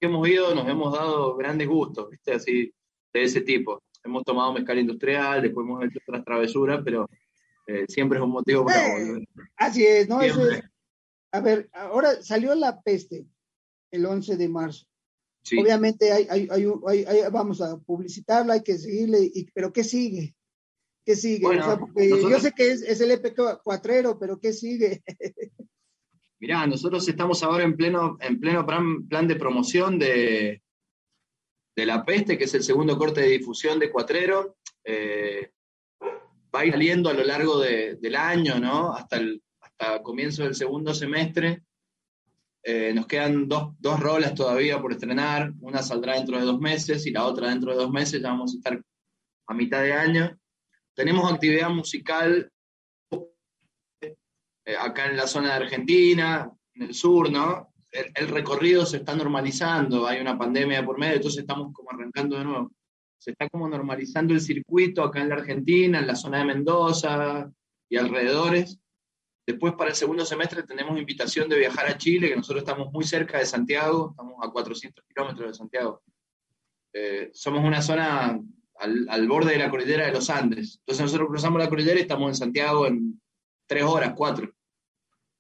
Hemos 0.06 0.28
ido, 0.28 0.54
nos 0.56 0.68
hemos 0.68 0.94
dado 0.94 1.36
grandes 1.36 1.68
gustos, 1.68 2.10
¿viste? 2.10 2.34
Así, 2.34 2.74
de 3.14 3.24
ese 3.24 3.42
tipo 3.42 3.82
hemos 4.04 4.24
tomado 4.24 4.54
mezcal 4.54 4.80
industrial, 4.80 5.42
después 5.42 5.66
hemos 5.66 5.84
hecho 5.84 6.00
otras 6.08 6.24
travesuras, 6.24 6.82
pero 6.84 7.10
eh, 7.68 7.86
siempre 7.88 8.18
es 8.18 8.24
un 8.24 8.32
motivo 8.32 8.66
para 8.66 8.88
eh, 8.88 9.06
volver. 9.06 9.28
Así 9.56 9.86
es, 9.86 10.08
¿no? 10.08 10.20
a 11.34 11.40
ver, 11.40 11.70
ahora 11.74 12.22
salió 12.22 12.54
la 12.56 12.82
peste 12.82 13.26
el 13.92 14.06
11 14.06 14.38
de 14.38 14.50
marzo. 14.50 14.86
Obviamente 15.58 16.12
hay, 16.12 16.28
hay, 16.30 16.48
hay, 16.52 17.22
vamos 17.32 17.62
a 17.62 17.78
publicitarla, 17.80 18.54
hay 18.54 18.64
que 18.64 18.78
seguirle, 18.78 19.32
pero 19.54 19.74
¿qué 19.74 19.84
sigue? 19.84 20.36
¿Qué 21.04 21.16
sigue? 21.16 21.48
Yo 22.30 22.40
sé 22.40 22.52
que 22.52 22.72
es, 22.72 22.84
es 22.84 23.02
el 23.02 23.10
EP4, 23.12 24.18
pero 24.20 24.40
¿qué 24.40 24.54
sigue? 24.54 25.04
Mirá, 26.42 26.66
nosotros 26.66 27.08
estamos 27.08 27.44
ahora 27.44 27.64
en 27.64 27.78
pleno, 27.78 28.18
en 28.20 28.40
pleno 28.40 28.66
plan 28.66 29.28
de 29.28 29.36
promoción 29.36 30.00
de, 30.00 30.64
La 31.76 32.04
Peste, 32.04 32.36
que 32.36 32.46
es 32.46 32.54
el 32.56 32.64
segundo 32.64 32.98
corte 32.98 33.22
de 33.22 33.38
difusión 33.38 33.78
de 33.78 33.92
Cuatrero. 33.92 34.58
Eh, 34.84 35.52
va 36.54 36.62
a 36.62 36.66
ir 36.66 36.74
saliendo 36.74 37.12
a 37.12 37.14
lo 37.14 37.24
largo 37.24 37.60
del 37.60 38.16
año. 38.16 38.56
Hasta 38.92 39.18
el 39.18 39.44
comienzo 40.02 40.42
del 40.44 40.56
segundo 40.56 40.96
semestre. 40.96 41.62
Eh, 42.64 42.92
nos 42.92 43.06
quedan 43.06 43.48
dos, 43.48 43.76
dos 43.78 44.00
rolas 44.00 44.34
todavía 44.34 44.82
por 44.82 44.94
estrenar. 44.94 45.54
Una 45.60 45.84
saldrá 45.84 46.16
dentro 46.16 46.40
de 46.40 46.46
dos 46.46 46.60
meses 46.60 47.06
y 47.06 47.12
la 47.12 47.26
otra 47.26 47.50
dentro 47.50 47.70
de 47.70 47.78
dos 47.78 47.92
meses. 47.92 48.20
Ya 48.20 48.30
vamos 48.30 48.56
a 48.56 48.58
estar 48.58 48.82
a 49.46 49.54
mitad 49.54 49.84
de 49.84 49.94
año. 49.94 50.40
Tenemos 50.96 51.32
actividad 51.32 51.70
musical 51.70 52.52
eh, 54.72 54.78
acá 54.78 55.08
en 55.08 55.18
la 55.18 55.28
zona 55.28 55.50
de 55.50 55.66
Argentina, 55.66 56.52
en 56.74 56.84
el 56.84 56.94
sur, 56.94 57.32
¿no? 57.32 57.72
el, 57.92 58.28
recorrido 58.30 58.86
se 58.86 58.98
está 58.98 59.16
normalizando, 59.16 60.08
hay 60.08 60.22
una 60.22 60.38
pandemia 60.38 60.86
por 60.86 60.98
medio, 60.98 61.16
entonces 61.16 61.42
estamos 61.42 61.74
como 61.74 61.92
arrancando 61.92 62.38
de 62.38 62.46
nuevo. 62.46 62.72
Se 63.18 63.32
está 63.32 63.50
como 63.50 63.68
normalizando 63.68 64.34
el 64.34 64.42
circuito 64.42 65.04
acá 65.04 65.22
en 65.22 65.30
la 65.30 65.36
Argentina, 65.36 66.00
en 66.00 66.08
la 66.08 66.16
zona 66.16 66.40
de 66.40 66.46
Mendoza 66.46 67.52
y 67.90 67.98
alrededores. 67.98 68.80
Después 69.46 69.74
para 69.74 69.90
el 69.90 69.96
segundo 69.96 70.26
semestre 70.26 70.64
tenemos 70.64 70.98
invitación 70.98 71.50
de 71.50 71.60
viajar 71.60 71.88
a 71.88 71.98
Chile, 71.98 72.30
que 72.30 72.36
nosotros 72.36 72.64
estamos 72.64 72.92
muy 72.92 73.04
cerca 73.04 73.38
de 73.38 73.46
Santiago, 73.46 74.12
estamos 74.12 74.36
a 74.42 74.50
400 74.50 75.04
kilómetros 75.06 75.48
de 75.50 75.54
Santiago. 75.54 76.02
Eh, 76.94 77.30
somos 77.34 77.64
una 77.64 77.82
zona 77.82 78.40
al, 78.80 79.08
al, 79.10 79.28
borde 79.28 79.52
de 79.52 79.60
la 79.60 79.70
cordillera 79.70 80.06
de 80.06 80.14
los 80.14 80.30
Andes. 80.30 80.80
Entonces 80.80 81.04
nosotros 81.04 81.30
cruzamos 81.30 81.60
la 81.62 81.70
cordillera 81.70 82.00
y 82.00 82.04
estamos 82.04 82.30
en 82.30 82.36
Santiago 82.36 82.88
en 82.88 83.22
tres 83.68 83.84
horas, 83.84 84.14
cuatro. 84.16 84.52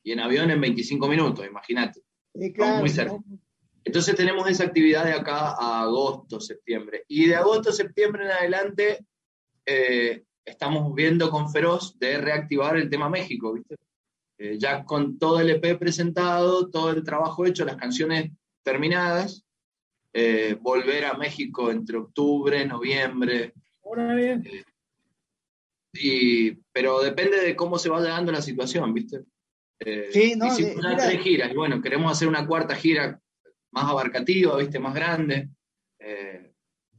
Y 0.03 0.11
en 0.11 0.19
avión 0.19 0.49
en 0.51 0.61
25 0.61 1.07
minutos, 1.07 1.45
imagínate 1.45 2.01
muy 2.33 2.89
cerca. 2.89 3.17
Entonces 3.83 4.15
tenemos 4.15 4.47
esa 4.49 4.65
actividad 4.65 5.05
de 5.05 5.13
acá 5.13 5.55
a 5.57 5.81
agosto, 5.81 6.39
septiembre. 6.39 7.03
Y 7.07 7.27
de 7.27 7.35
agosto, 7.35 7.71
septiembre 7.71 8.25
en 8.25 8.31
adelante 8.31 9.05
eh, 9.65 10.23
estamos 10.45 10.93
viendo 10.93 11.29
con 11.29 11.51
Feroz 11.51 11.97
de 11.97 12.19
reactivar 12.19 12.77
el 12.77 12.89
tema 12.89 13.09
México, 13.09 13.53
¿viste? 13.53 13.75
Eh, 14.37 14.57
ya 14.57 14.83
con 14.85 15.17
todo 15.17 15.39
el 15.39 15.49
EP 15.49 15.77
presentado, 15.77 16.69
todo 16.69 16.91
el 16.91 17.03
trabajo 17.03 17.45
hecho, 17.45 17.65
las 17.65 17.75
canciones 17.75 18.31
terminadas, 18.63 19.45
eh, 20.13 20.57
volver 20.59 21.05
a 21.05 21.17
México 21.17 21.71
entre 21.71 21.97
octubre, 21.97 22.65
noviembre. 22.65 23.53
y, 25.93 26.51
pero 26.71 27.01
depende 27.01 27.41
de 27.41 27.55
cómo 27.55 27.77
se 27.77 27.89
va 27.89 28.01
dando 28.01 28.31
la 28.31 28.41
situación, 28.41 28.93
¿viste? 28.93 29.25
Eh, 29.83 30.09
sí, 30.11 30.35
no, 30.35 30.45
hicimos 30.45 30.75
tres 30.97 31.21
giras 31.21 31.51
y 31.51 31.55
bueno, 31.55 31.81
queremos 31.81 32.11
hacer 32.11 32.27
una 32.27 32.45
cuarta 32.45 32.75
gira 32.75 33.19
más 33.71 33.85
abarcativa, 33.85 34.55
¿viste? 34.57 34.77
más 34.77 34.93
grande, 34.93 35.49
eh, 35.97 36.53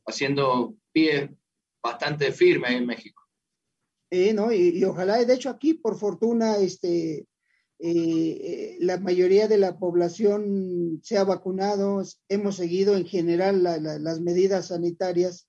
haciendo 0.05 0.75
pie 0.91 1.31
bastante 1.81 2.33
firme 2.33 2.77
en 2.77 2.87
México. 2.87 3.23
no, 4.35 4.53
y, 4.53 4.83
ojalá, 4.85 5.25
de 5.25 5.35
hecho 5.35 5.49
aquí 5.49 5.75
por 5.75 5.97
fortuna, 5.97 6.57
este, 6.57 7.29
eh, 7.79 8.77
la 8.81 8.99
mayoría 8.99 9.47
de 9.47 9.59
la 9.59 9.79
población 9.79 10.99
se 11.05 11.19
ha 11.19 11.25
vacunado, 11.25 12.03
hemos 12.29 12.57
seguido 12.57 12.97
en 12.97 13.07
general 13.07 13.63
las 13.63 14.21
medidas 14.21 14.69
sanitarias 14.69 15.47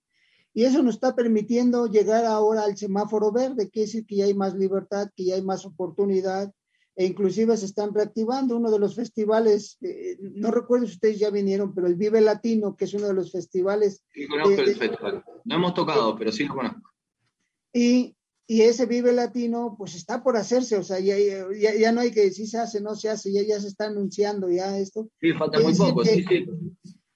y 0.54 0.66
eso 0.66 0.84
nos 0.84 0.96
está 0.96 1.16
permitiendo 1.16 1.88
llegar 1.88 2.26
ahora 2.26 2.64
al 2.64 2.78
semáforo 2.78 3.32
verde, 3.32 3.72
que 3.72 3.82
es 3.82 3.88
decir 3.88 4.06
que 4.06 4.18
ya 4.18 4.26
hay 4.26 4.36
más 4.36 4.54
libertad, 4.54 5.10
que 5.16 5.26
ya 5.26 5.36
hay 5.36 5.42
más 5.42 5.66
oportunidad, 5.66 6.54
e 6.96 7.06
inclusive 7.06 7.58
se 7.58 7.66
están 7.66 7.94
reactivando. 7.94 8.56
Uno 8.56 8.72
de 8.72 8.80
los 8.80 8.96
festivales, 8.96 9.78
eh, 9.82 10.18
no 10.20 10.52
recuerdo 10.52 10.86
si 10.86 10.94
ustedes 10.94 11.20
ya 11.20 11.30
vinieron, 11.30 11.74
pero 11.74 11.88
el 11.88 11.96
Vive 11.96 12.22
Latino, 12.22 12.76
que 12.76 12.86
es 12.86 12.94
uno 12.94 13.08
de 13.08 13.14
los 13.14 13.32
festivales. 13.32 14.04
Sí, 14.14 14.28
conozco 14.28 14.62
el 14.62 14.76
festival. 14.76 15.24
No 15.46 15.56
hemos 15.56 15.74
tocado, 15.74 16.16
pero 16.18 16.32
sí 16.32 16.46
lo 16.46 16.56
conozco. 16.56 16.92
Y, 17.74 18.16
y, 18.46 18.62
ese 18.62 18.86
Vive 18.86 19.12
Latino, 19.12 19.76
pues 19.78 19.96
está 19.96 20.22
por 20.22 20.38
hacerse, 20.38 20.78
o 20.78 20.84
sea, 20.84 21.00
ya, 21.00 21.16
ya, 21.18 21.74
ya 21.76 21.92
no 21.92 22.02
hay 22.02 22.12
que 22.12 22.22
decir 22.22 22.48
se 22.48 22.60
hace, 22.60 22.80
no 22.82 22.96
se 22.96 23.10
hace, 23.10 23.32
ya, 23.34 23.42
ya 23.42 23.60
se 23.60 23.68
está 23.68 23.88
anunciando 23.88 24.48
ya 24.50 24.78
esto. 24.78 25.10
Sí, 25.20 25.34
falta 25.34 25.60
muy 25.60 25.74
poco, 25.74 26.06
sí, 26.06 26.24
sí. 26.24 26.46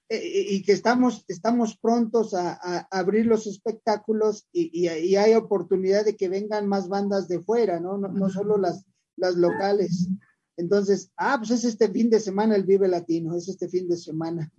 eh, 0.08 0.46
y 0.50 0.62
que 0.64 0.72
estamos, 0.72 1.24
estamos 1.28 1.78
prontos 1.78 2.34
a, 2.34 2.54
abrir 2.90 3.26
los 3.26 3.46
espectáculos 3.46 4.48
y, 4.52 4.88
hay 4.88 5.34
oportunidad 5.34 6.04
de 6.04 6.16
que 6.16 6.28
vengan 6.28 6.66
más 6.66 6.88
bandas 6.88 7.28
de 7.28 7.40
fuera, 7.40 7.78
¿no? 7.78 7.96
No, 7.98 8.28
solo 8.30 8.58
las, 8.58 8.84
las 9.18 9.36
locales. 9.36 10.08
Entonces, 10.56 11.10
ah, 11.16 11.36
pues 11.38 11.50
es 11.50 11.64
este 11.64 11.88
fin 11.88 12.10
de 12.10 12.20
semana 12.20 12.56
el 12.56 12.64
Vive 12.64 12.88
Latino, 12.88 13.36
es 13.36 13.48
este 13.48 13.68
fin 13.68 13.88
de 13.88 13.96
semana. 13.96 14.52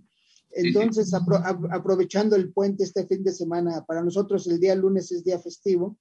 Entonces, 0.52 1.12
aprovechando 1.14 2.34
el 2.36 2.52
puente 2.52 2.84
este 2.84 3.06
fin 3.06 3.22
de 3.22 3.32
semana, 3.32 3.84
para 3.86 4.02
nosotros 4.02 4.46
el 4.48 4.58
día 4.58 4.74
lunes 4.74 5.12
es 5.12 5.22
día 5.22 5.38
festivo 5.38 5.96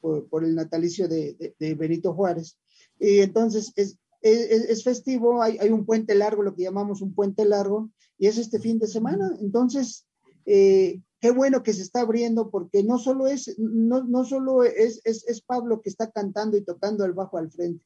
por, 0.00 0.44
el 0.44 0.54
natalicio 0.54 1.08
de, 1.08 1.54
Benito 1.76 2.14
Juárez. 2.14 2.58
Y 2.98 3.18
entonces 3.20 3.72
es, 3.76 3.98
es, 4.22 4.82
festivo, 4.82 5.42
hay, 5.42 5.58
hay, 5.58 5.70
un 5.70 5.84
puente 5.84 6.14
largo, 6.14 6.42
lo 6.42 6.54
que 6.54 6.62
llamamos 6.62 7.02
un 7.02 7.14
puente 7.14 7.44
largo, 7.44 7.90
y 8.18 8.28
es 8.28 8.38
este 8.38 8.58
fin 8.58 8.78
de 8.78 8.86
semana. 8.86 9.36
Entonces, 9.40 10.06
eh, 10.46 11.00
qué 11.20 11.30
bueno 11.30 11.62
que 11.62 11.72
se 11.72 11.82
está 11.82 12.00
abriendo 12.00 12.50
porque 12.50 12.82
no 12.82 12.98
solo 12.98 13.26
es, 13.26 13.56
no, 13.58 14.04
no 14.04 14.24
solo 14.24 14.64
es, 14.64 15.00
es, 15.04 15.24
es, 15.28 15.40
Pablo 15.40 15.80
que 15.80 15.88
está 15.88 16.10
cantando 16.10 16.56
y 16.56 16.64
tocando 16.64 17.04
el 17.04 17.12
bajo 17.12 17.38
al 17.38 17.50
frente, 17.50 17.84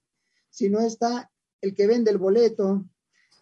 sino 0.57 0.81
está 0.81 1.31
el 1.61 1.75
que 1.75 1.87
vende 1.87 2.11
el 2.11 2.17
boleto, 2.17 2.87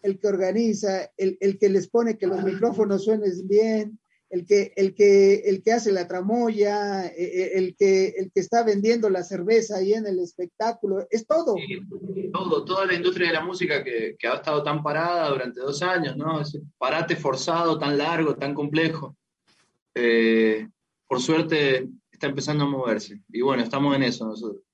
el 0.01 0.19
que 0.19 0.27
organiza, 0.27 1.09
el, 1.15 1.37
el 1.39 1.57
que 1.57 1.69
les 1.69 1.87
pone 1.87 2.17
que 2.17 2.27
los 2.27 2.43
micrófonos 2.43 3.05
suenen 3.05 3.31
bien, 3.47 3.97
el 4.29 4.45
que, 4.45 4.73
el 4.75 4.93
que, 4.93 5.35
el 5.45 5.63
que 5.63 5.71
hace 5.71 5.93
la 5.93 6.09
tramoya, 6.09 7.05
e, 7.07 7.23
e, 7.23 7.57
el 7.57 7.77
que, 7.77 8.07
el 8.17 8.31
que 8.33 8.41
está 8.41 8.63
vendiendo 8.63 9.09
la 9.09 9.23
cerveza 9.23 9.77
ahí 9.77 9.93
en 9.93 10.07
el 10.07 10.19
espectáculo, 10.19 11.07
es 11.09 11.25
todo. 11.25 11.55
todo, 12.33 12.65
toda 12.65 12.85
la 12.85 12.95
industria 12.95 13.27
de 13.27 13.33
la 13.33 13.45
música 13.45 13.81
que, 13.81 14.17
que, 14.19 14.27
ha 14.27 14.35
estado 14.35 14.61
tan 14.61 14.83
parada 14.83 15.29
durante 15.29 15.61
dos 15.61 15.81
años, 15.81 16.17
¿no? 16.17 16.41
Ese 16.41 16.61
parate 16.77 17.15
forzado, 17.15 17.79
tan 17.79 17.97
largo, 17.97 18.35
tan 18.35 18.53
complejo. 18.53 19.15
Eh, 19.93 20.67
por 21.07 21.21
suerte 21.21 21.87
está 22.11 22.27
empezando 22.27 22.65
a 22.65 22.69
moverse. 22.69 23.21
Y 23.29 23.39
bueno, 23.39 23.63
estamos 23.63 23.95
en 23.95 24.03
eso 24.03 24.25
nosotros. 24.25 24.64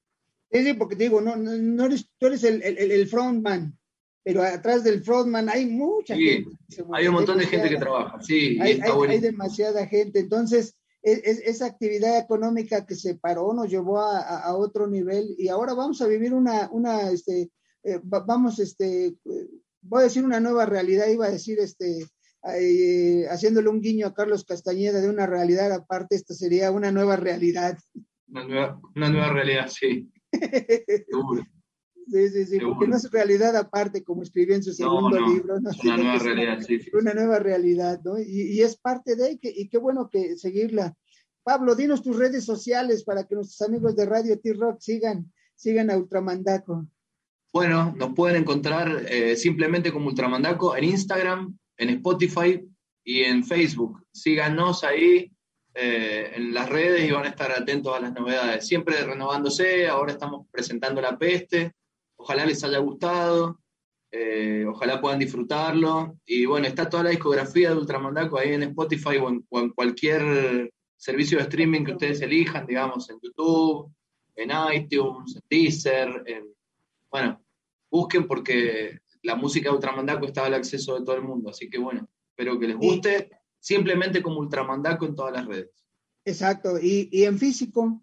Sí, 0.51 0.63
sí, 0.63 0.73
porque 0.73 0.95
te 0.95 1.03
digo, 1.03 1.21
no, 1.21 1.35
no 1.37 1.85
eres, 1.85 2.09
tú 2.17 2.27
eres 2.27 2.43
el, 2.43 2.61
el, 2.61 2.77
el 2.77 3.07
frontman, 3.07 3.77
pero 4.23 4.43
atrás 4.43 4.83
del 4.83 5.03
frontman 5.03 5.49
hay 5.49 5.65
mucha 5.65 6.15
gente. 6.15 6.49
Hay 6.93 7.07
un 7.07 7.13
montón 7.13 7.37
de 7.37 7.47
gente 7.47 7.69
que 7.69 7.77
trabaja, 7.77 8.21
sí. 8.21 8.59
Hay, 8.61 8.79
hay, 8.81 9.19
demasiada 9.19 9.87
gente. 9.87 10.19
Entonces, 10.19 10.75
es, 11.01 11.39
esa 11.39 11.67
actividad 11.67 12.19
económica 12.19 12.85
que 12.85 12.95
se 12.95 13.15
paró 13.15 13.53
nos 13.53 13.69
llevó 13.69 13.99
a, 13.99 14.19
a, 14.19 14.55
otro 14.55 14.87
nivel 14.87 15.33
y 15.37 15.47
ahora 15.47 15.73
vamos 15.73 16.01
a 16.01 16.07
vivir 16.07 16.33
una, 16.33 16.69
una 16.71 17.09
este, 17.09 17.49
eh, 17.83 17.99
vamos, 18.03 18.59
este, 18.59 19.15
voy 19.81 20.01
a 20.01 20.03
decir 20.03 20.23
una 20.23 20.39
nueva 20.39 20.65
realidad, 20.65 21.07
iba 21.07 21.25
a 21.25 21.31
decir, 21.31 21.59
este, 21.59 22.05
eh, 22.55 23.25
haciéndole 23.29 23.69
un 23.69 23.81
guiño 23.81 24.07
a 24.07 24.13
Carlos 24.13 24.45
Castañeda 24.45 25.01
de 25.01 25.09
una 25.09 25.25
realidad 25.25 25.71
aparte, 25.71 26.15
esta 26.15 26.33
sería 26.35 26.71
una 26.71 26.91
nueva 26.91 27.15
realidad. 27.15 27.77
Una 28.27 28.43
nueva, 28.45 28.81
una 28.95 29.09
nueva 29.09 29.33
realidad, 29.33 29.67
sí. 29.67 30.11
Sí, 32.07 32.29
sí, 32.29 32.45
sí, 32.45 32.59
porque 32.59 32.87
no 32.87 32.97
es 32.97 33.09
realidad 33.09 33.55
aparte, 33.55 34.03
como 34.03 34.23
escribió 34.23 34.55
en 34.55 34.63
su 34.63 34.73
segundo 34.73 35.17
libro. 35.19 35.59
¿no? 35.61 35.69
Una 35.83 35.97
nueva 35.97 36.17
realidad, 36.17 36.59
sí, 36.59 36.79
sí. 36.79 36.89
Una 36.93 37.13
nueva 37.13 37.39
realidad, 37.39 38.01
¿no? 38.03 38.19
Y, 38.19 38.53
y 38.53 38.61
es 38.61 38.75
parte 38.75 39.15
de, 39.15 39.39
que, 39.39 39.53
y 39.55 39.69
qué 39.69 39.77
bueno 39.77 40.09
que 40.09 40.35
seguirla. 40.35 40.97
Pablo, 41.43 41.75
dinos 41.75 42.03
tus 42.03 42.17
redes 42.17 42.43
sociales 42.43 43.03
para 43.03 43.25
que 43.25 43.35
nuestros 43.35 43.61
amigos 43.67 43.95
de 43.95 44.05
Radio 44.05 44.39
T-Rock 44.39 44.79
sigan, 44.79 45.31
sigan 45.55 45.89
a 45.89 45.97
Ultramandaco. 45.97 46.85
Bueno, 47.53 47.93
nos 47.97 48.13
pueden 48.13 48.41
encontrar 48.41 49.05
eh, 49.09 49.35
simplemente 49.35 49.91
como 49.91 50.07
Ultramandaco 50.07 50.75
en 50.75 50.85
Instagram, 50.85 51.57
en 51.77 51.89
Spotify 51.89 52.61
y 53.03 53.21
en 53.21 53.43
Facebook. 53.43 54.05
Síganos 54.11 54.83
ahí 54.83 55.31
eh, 55.73 56.31
en 56.35 56.53
las 56.53 56.67
redes 56.69 57.07
y 57.07 57.11
van 57.11 57.25
a 57.25 57.29
estar 57.29 57.51
atentos 57.51 57.95
a 57.95 57.99
las 57.99 58.13
novedades. 58.13 58.67
Siempre 58.67 59.01
renovándose, 59.03 59.87
ahora 59.87 60.11
estamos 60.11 60.47
presentando 60.51 61.01
La 61.01 61.17
Peste, 61.17 61.73
Ojalá 62.21 62.45
les 62.45 62.63
haya 62.63 62.77
gustado, 62.77 63.59
eh, 64.11 64.63
ojalá 64.67 65.01
puedan 65.01 65.17
disfrutarlo. 65.17 66.19
Y 66.23 66.45
bueno, 66.45 66.67
está 66.67 66.87
toda 66.87 67.03
la 67.03 67.09
discografía 67.09 67.71
de 67.71 67.77
Ultramandaco 67.77 68.37
ahí 68.37 68.53
en 68.53 68.61
Spotify 68.61 69.17
o 69.17 69.29
en, 69.29 69.69
cualquier 69.71 70.71
servicio 70.95 71.39
de 71.39 71.45
streaming 71.45 71.83
que 71.83 71.93
ustedes 71.93 72.21
elijan, 72.21 72.67
digamos, 72.67 73.09
en 73.09 73.19
YouTube, 73.19 73.91
en 74.35 74.51
iTunes, 74.71 75.35
en 75.35 75.41
Deezer. 75.49 76.23
bueno, 77.09 77.41
busquen 77.89 78.27
porque 78.27 78.99
la 79.23 79.35
música 79.35 79.69
de 79.69 79.75
Ultramandaco 79.75 80.27
está 80.27 80.45
al 80.45 80.53
acceso 80.53 80.99
de 80.99 81.03
todo 81.03 81.15
el 81.15 81.23
mundo. 81.23 81.49
Así 81.49 81.71
que 81.71 81.79
bueno, 81.79 82.07
espero 82.29 82.59
que 82.59 82.67
les 82.67 82.77
guste. 82.77 83.31
Simplemente 83.61 84.21
como 84.21 84.39
Ultramandaco 84.39 85.05
en 85.05 85.15
todas 85.15 85.31
las 85.31 85.45
redes. 85.45 85.69
Exacto. 86.25 86.77
¿Y, 86.77 87.07
y 87.11 87.23
en 87.23 87.39
físico? 87.39 88.01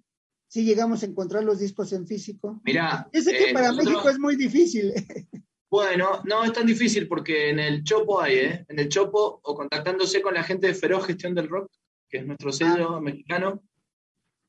si 0.48 0.64
llegamos 0.64 1.02
a 1.02 1.06
encontrar 1.06 1.44
los 1.44 1.60
discos 1.60 1.92
en 1.92 2.06
físico. 2.06 2.60
Mira, 2.64 3.08
ese 3.12 3.32
que 3.32 3.50
eh, 3.50 3.52
para 3.52 3.72
México 3.72 4.08
es 4.08 4.18
muy 4.18 4.36
difícil. 4.36 4.92
Bueno, 5.70 6.22
no 6.24 6.44
es 6.44 6.52
tan 6.54 6.64
difícil 6.64 7.06
porque 7.06 7.50
en 7.50 7.58
el 7.58 7.84
Chopo 7.84 8.22
hay, 8.22 8.36
¿eh? 8.36 8.64
En 8.68 8.78
el 8.78 8.88
Chopo 8.88 9.38
o 9.42 9.54
contactándose 9.54 10.22
con 10.22 10.32
la 10.32 10.42
gente 10.42 10.66
de 10.66 10.72
Feroz 10.72 11.04
Gestión 11.04 11.34
del 11.34 11.46
Rock, 11.46 11.70
que 12.08 12.16
es 12.16 12.26
nuestro 12.26 12.50
sello 12.52 12.94
ah. 12.94 13.00
mexicano. 13.02 13.62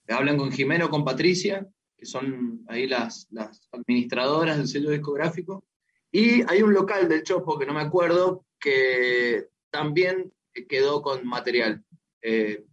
Hablan 0.07 0.37
con 0.37 0.49
Jimeno, 0.49 0.85
o 0.85 0.89
con 0.89 1.03
Patricia, 1.03 1.67
que 1.97 2.05
son 2.05 2.63
ahí 2.69 2.87
las, 2.87 3.27
las 3.31 3.67
administradoras 3.73 4.59
del 4.59 4.69
sello 4.69 4.91
discográfico. 4.91 5.65
Y 6.09 6.41
hay 6.49 6.61
un 6.61 6.73
local 6.73 7.09
del 7.09 7.23
Chopo, 7.23 7.59
que 7.59 7.65
no 7.65 7.73
me 7.73 7.81
acuerdo, 7.81 8.45
que 8.57 9.49
también 9.69 10.31
quedó 10.67 11.01
con 11.01 11.25
material. 11.27 11.83
Eh, 12.21 12.63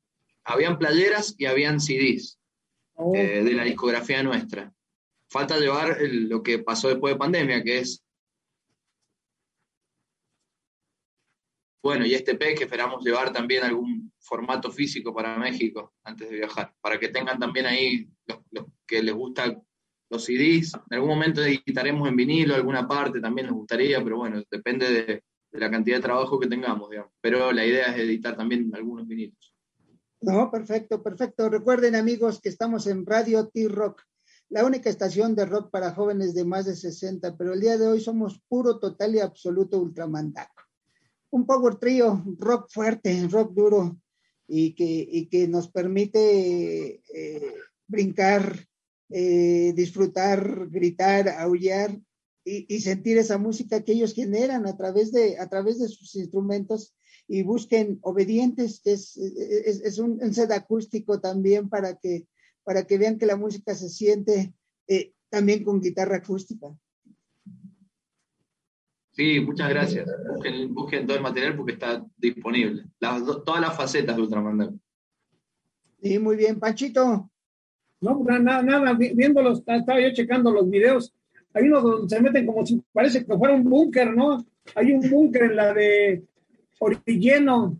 habían 0.44 0.78
playeras 0.78 1.34
y 1.38 1.46
habían 1.46 1.80
CDs. 1.80 2.38
Oh. 2.94 3.14
Eh, 3.14 3.44
de 3.44 3.52
la 3.52 3.64
discografía 3.64 4.22
nuestra. 4.22 4.72
Falta 5.28 5.58
llevar 5.58 5.98
lo 6.00 6.42
que 6.42 6.60
pasó 6.60 6.88
después 6.88 7.14
de 7.14 7.18
pandemia, 7.18 7.62
que 7.62 7.80
es 7.80 8.02
bueno, 11.82 12.04
y 12.04 12.14
este 12.14 12.34
P 12.34 12.54
que 12.56 12.64
esperamos 12.64 13.04
llevar 13.04 13.32
también 13.32 13.62
algún 13.62 14.12
formato 14.18 14.72
físico 14.72 15.14
para 15.14 15.38
México 15.38 15.94
antes 16.02 16.28
de 16.28 16.36
viajar, 16.36 16.74
para 16.80 16.98
que 16.98 17.08
tengan 17.08 17.38
también 17.38 17.66
ahí 17.66 18.08
los, 18.26 18.66
que 18.84 19.02
les 19.02 19.14
gustan 19.14 19.62
los 20.10 20.24
CDs. 20.24 20.74
En 20.74 20.94
algún 20.94 21.10
momento 21.10 21.44
editaremos 21.44 22.08
en 22.08 22.16
vinilo, 22.16 22.56
alguna 22.56 22.88
parte 22.88 23.20
también 23.20 23.46
nos 23.46 23.56
gustaría, 23.56 24.02
pero 24.02 24.16
bueno, 24.16 24.42
depende 24.50 24.90
de, 24.90 25.22
de 25.56 25.60
la 25.60 25.70
cantidad 25.70 25.96
de 25.96 26.02
trabajo 26.02 26.38
que 26.38 26.46
tengamos. 26.46 26.88
Pero 27.20 27.50
la 27.52 27.64
idea 27.64 27.86
es 27.86 27.98
editar 27.98 28.36
también 28.36 28.70
algunos 28.74 29.06
vinilos. 29.06 29.54
No, 30.20 30.50
perfecto, 30.50 31.02
perfecto. 31.02 31.48
Recuerden 31.48 31.94
amigos 31.96 32.40
que 32.40 32.48
estamos 32.48 32.86
en 32.86 33.04
Radio 33.04 33.48
T-Rock, 33.48 34.02
la 34.48 34.64
única 34.64 34.88
estación 34.88 35.34
de 35.34 35.44
rock 35.44 35.70
para 35.70 35.92
jóvenes 35.92 36.34
de 36.34 36.44
más 36.44 36.66
de 36.66 36.76
60, 36.76 37.36
pero 37.36 37.52
el 37.52 37.60
día 37.60 37.76
de 37.76 37.88
hoy 37.88 38.00
somos 38.00 38.40
puro, 38.48 38.78
total 38.78 39.14
y 39.14 39.20
absoluto 39.20 39.78
ultramandaco. 39.78 40.62
Un 41.30 41.46
power 41.46 41.76
trío, 41.76 42.22
rock 42.38 42.68
fuerte, 42.70 43.26
rock 43.28 43.52
duro 43.52 43.98
y 44.46 44.74
que, 44.74 45.28
que 45.30 45.48
nos 45.48 45.68
permite 45.68 47.02
eh, 47.12 47.54
brincar, 47.86 48.66
eh, 49.10 49.72
disfrutar, 49.74 50.68
gritar, 50.70 51.28
aullar 51.28 51.98
y, 52.46 52.64
y, 52.72 52.80
sentir 52.80 53.18
esa 53.18 53.38
música 53.38 53.82
que 53.82 53.92
ellos 53.92 54.14
generan 54.14 54.66
a 54.66 54.76
través 54.76 55.10
de, 55.10 55.36
a 55.38 55.48
través 55.48 55.80
de 55.80 55.88
sus 55.88 56.14
instrumentos 56.14 56.94
y 57.26 57.42
busquen 57.42 57.98
obedientes, 58.02 58.80
que 58.82 58.92
es, 58.92 59.16
es, 59.16 59.98
un, 59.98 60.32
set 60.32 60.52
acústico 60.52 61.20
también 61.20 61.68
para 61.68 61.96
que, 61.96 62.28
para 62.62 62.86
que 62.86 62.98
vean 62.98 63.18
que 63.18 63.26
la 63.26 63.36
música 63.36 63.74
se 63.74 63.88
siente 63.88 64.54
eh, 64.86 65.12
también 65.28 65.64
con 65.64 65.80
guitarra 65.80 66.18
acústica. 66.18 66.68
Sí, 69.10 69.40
muchas 69.40 69.68
gracias. 69.70 70.08
Busquen, 70.68 71.06
todo 71.06 71.16
el 71.16 71.22
material 71.22 71.56
porque 71.56 71.72
está 71.72 72.06
disponible. 72.16 72.84
todas 73.00 73.60
las 73.60 73.76
facetas 73.76 74.14
de 74.14 74.22
Ultraman. 74.22 74.80
Sí, 76.00 76.18
muy 76.20 76.36
bien. 76.36 76.60
Panchito. 76.60 77.28
No, 77.98 78.22
nada, 78.22 78.62
nada, 78.62 78.92
viéndolos, 78.92 79.64
estaba 79.66 80.00
yo 80.00 80.12
checando 80.12 80.52
los 80.52 80.68
videos. 80.70 81.14
Hay 81.56 81.68
unos 81.68 81.82
donde 81.82 82.14
se 82.14 82.20
meten 82.22 82.44
como 82.44 82.66
si 82.66 82.82
parece 82.92 83.24
que 83.24 83.34
fuera 83.34 83.54
un 83.54 83.64
búnker, 83.64 84.14
¿no? 84.14 84.44
Hay 84.74 84.92
un 84.92 85.08
búnker 85.08 85.44
en 85.44 85.56
la 85.56 85.72
de 85.72 86.22
Orilleno. 86.80 87.78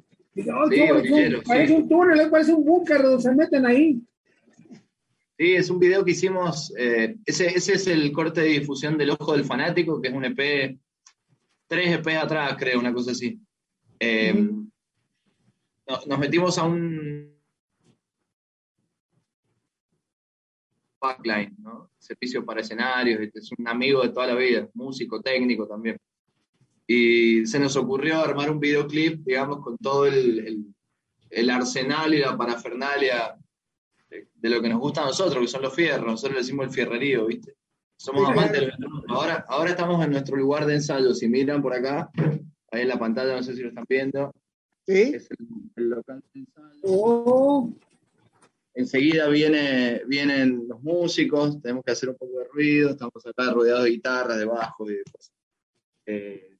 parece 1.46 1.74
un 1.74 1.86
túnel, 1.86 2.30
parece 2.30 2.54
un 2.54 2.64
búnker 2.64 3.02
donde 3.02 3.22
se 3.22 3.34
meten 3.34 3.66
ahí. 3.66 4.00
Sí, 5.38 5.54
es 5.54 5.68
un 5.68 5.78
video 5.78 6.02
que 6.06 6.12
hicimos, 6.12 6.72
eh, 6.78 7.16
ese, 7.26 7.48
es 7.54 7.86
el 7.86 8.10
corte 8.12 8.40
de 8.40 8.60
difusión 8.60 8.96
del 8.96 9.10
Ojo 9.10 9.34
del 9.34 9.44
Fanático, 9.44 10.00
que 10.00 10.08
es 10.08 10.14
un 10.14 10.24
EP, 10.24 10.78
tres 11.66 11.92
EP 11.92 12.06
atrás, 12.16 12.56
creo, 12.58 12.80
una 12.80 12.94
cosa 12.94 13.10
así. 13.10 13.38
Eh, 14.00 14.48
nos 16.06 16.18
metimos 16.18 16.56
a 16.56 16.62
un 16.62 17.35
backline, 21.06 21.56
¿no? 21.58 21.90
Servicio 21.98 22.44
para 22.44 22.60
escenarios, 22.60 23.20
es 23.34 23.50
un 23.56 23.66
amigo 23.68 24.02
de 24.02 24.10
toda 24.10 24.28
la 24.28 24.34
vida, 24.34 24.68
músico, 24.74 25.20
técnico 25.20 25.66
también. 25.66 25.96
y 26.86 27.44
se 27.46 27.58
nos 27.58 27.76
ocurrió 27.76 28.20
armar 28.20 28.50
un 28.50 28.60
videoclip, 28.60 29.24
digamos, 29.24 29.60
con 29.60 29.76
todo 29.78 30.06
el, 30.06 30.66
el, 31.30 31.50
arsenal 31.50 32.14
y 32.14 32.18
la 32.20 32.36
parafernalia 32.36 33.36
de, 34.08 34.50
lo 34.50 34.62
que 34.62 34.68
nos 34.68 34.78
gusta 34.78 35.02
a 35.02 35.06
nosotros, 35.06 35.40
que 35.40 35.48
son 35.48 35.62
los 35.62 35.74
fierros, 35.74 36.06
nosotros 36.06 36.34
le 36.34 36.40
decimos 36.40 36.66
el 36.66 36.72
fierrerío, 36.72 37.26
¿viste? 37.26 37.54
Somos 37.98 38.28
amantes 38.28 38.60
de 38.60 38.72
ahora, 39.08 39.44
ahora 39.48 39.70
estamos 39.70 40.04
en 40.04 40.12
nuestro 40.12 40.36
lugar 40.36 40.66
de 40.66 40.74
ensayo, 40.74 41.14
si 41.14 41.28
miran 41.28 41.62
por 41.62 41.74
acá, 41.74 42.10
ahí 42.70 42.82
en 42.82 42.88
la 42.88 42.98
pantalla, 42.98 43.34
no 43.34 43.42
sé 43.42 43.54
si 43.54 43.62
lo 43.62 43.68
están 43.68 43.86
viendo. 43.88 44.32
Sí. 44.86 45.14
Es 45.14 45.28
el, 45.76 45.88
local 45.88 46.22
de 46.32 46.40
ensayo. 46.40 46.80
Oh. 46.84 47.74
Enseguida 48.76 49.26
viene, 49.28 50.02
vienen 50.06 50.68
los 50.68 50.82
músicos, 50.82 51.62
tenemos 51.62 51.82
que 51.82 51.92
hacer 51.92 52.10
un 52.10 52.16
poco 52.16 52.38
de 52.38 52.44
ruido, 52.44 52.90
estamos 52.90 53.24
acá 53.24 53.50
rodeados 53.50 53.84
de 53.84 53.90
guitarras, 53.90 54.36
de 54.36 54.44
bajo 54.44 54.90
y 54.90 54.96
de 54.96 55.02
cosas. 55.10 55.32
Eh, 56.04 56.58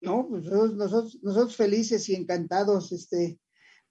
no, 0.00 0.26
pues 0.28 0.44
nosotros, 0.44 1.18
nosotros, 1.22 1.54
felices 1.54 2.08
y 2.08 2.16
encantados, 2.16 2.90
este, 2.90 3.38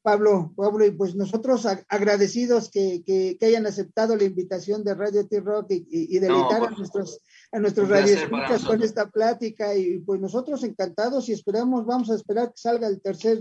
Pablo, 0.02 0.54
Pablo, 0.58 0.86
y 0.86 0.92
pues 0.92 1.16
nosotros 1.16 1.66
agradecidos 1.88 2.70
que, 2.70 3.04
que, 3.06 3.38
hayan 3.46 3.66
aceptado 3.66 4.18
la 4.18 4.26
invitación 4.26 4.84
de 4.84 4.96
Radio 4.96 5.26
T-Rock 5.26 5.72
y, 5.72 5.86
y, 5.90 6.20
deleitar 6.20 6.66
a 6.66 6.72
nuestros, 6.72 7.22
a 7.54 7.60
nuestros 7.60 7.88
radioescuchas 7.88 8.66
con 8.66 8.84
esta 8.84 9.10
plática, 9.10 9.78
y 9.78 10.00
pues 10.00 10.20
nosotros 10.20 10.66
encantados 10.66 11.30
y 11.30 11.32
esperamos, 11.32 11.86
vamos 11.86 12.12
a 12.12 12.16
esperar 12.16 12.50
que 12.50 12.58
salga 12.58 12.90
el 12.90 13.02
tercer, 13.02 13.40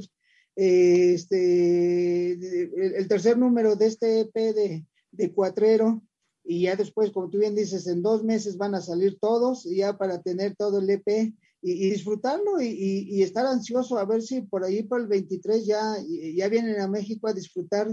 este, 0.56 2.32
el, 2.32 3.08
tercer 3.08 3.38
número 3.38 3.76
de 3.76 3.86
este 3.86 4.20
EP 4.20 4.34
de, 4.34 4.84
de 5.10 5.32
Cuatrero, 5.32 6.02
y 6.44 6.62
ya 6.62 6.76
después, 6.76 7.10
como 7.12 7.30
tú 7.30 7.38
bien 7.38 7.54
dices, 7.54 7.86
en 7.86 8.02
dos 8.02 8.24
meses 8.24 8.56
van 8.56 8.74
a 8.74 8.80
salir 8.80 9.18
todos, 9.20 9.64
ya 9.64 9.96
para 9.96 10.20
tener 10.22 10.56
todo 10.56 10.80
el 10.80 10.90
EP 10.90 11.32
y, 11.62 11.90
disfrutarlo 11.90 12.60
y, 12.60 13.22
estar 13.22 13.46
ansioso 13.46 13.98
a 13.98 14.04
ver 14.04 14.22
si 14.22 14.42
por 14.42 14.64
ahí 14.64 14.82
por 14.82 15.00
el 15.00 15.06
23 15.06 15.64
ya, 15.64 15.94
ya 16.34 16.48
vienen 16.48 16.80
a 16.80 16.88
México 16.88 17.28
a 17.28 17.32
disfrutar 17.32 17.88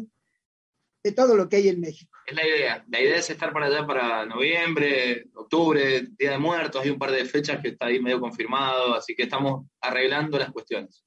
de 1.03 1.11
todo 1.13 1.35
lo 1.35 1.47
que 1.47 1.57
hay 1.57 1.69
en 1.69 1.79
México. 1.79 2.11
Es 2.25 2.35
la 2.35 2.45
idea. 2.45 2.85
La 2.89 3.01
idea 3.01 3.17
es 3.17 3.29
estar 3.29 3.53
para 3.53 3.67
allá 3.67 3.85
para 3.87 4.25
noviembre, 4.25 5.29
octubre, 5.35 6.07
Día 6.17 6.31
de 6.31 6.37
Muertos. 6.37 6.81
Hay 6.83 6.89
un 6.89 6.99
par 6.99 7.11
de 7.11 7.23
fechas 7.25 7.61
que 7.61 7.69
está 7.69 7.85
ahí 7.85 8.01
medio 8.01 8.19
confirmado, 8.19 8.95
así 8.95 9.15
que 9.15 9.23
estamos 9.23 9.65
arreglando 9.79 10.37
las 10.37 10.51
cuestiones. 10.51 11.05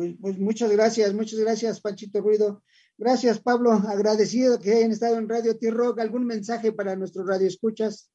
Pues, 0.00 0.14
pues 0.18 0.38
muchas 0.38 0.70
gracias, 0.70 1.12
muchas 1.12 1.38
gracias, 1.40 1.78
Panchito 1.78 2.22
Ruido. 2.22 2.62
Gracias, 2.96 3.38
Pablo. 3.38 3.72
Agradecido 3.72 4.58
que 4.58 4.72
hayan 4.72 4.92
estado 4.92 5.18
en 5.18 5.28
Radio 5.28 5.58
T-Rock. 5.58 6.00
¿Algún 6.00 6.24
mensaje 6.24 6.72
para 6.72 6.96
nuestros 6.96 7.26
radioescuchas? 7.26 8.10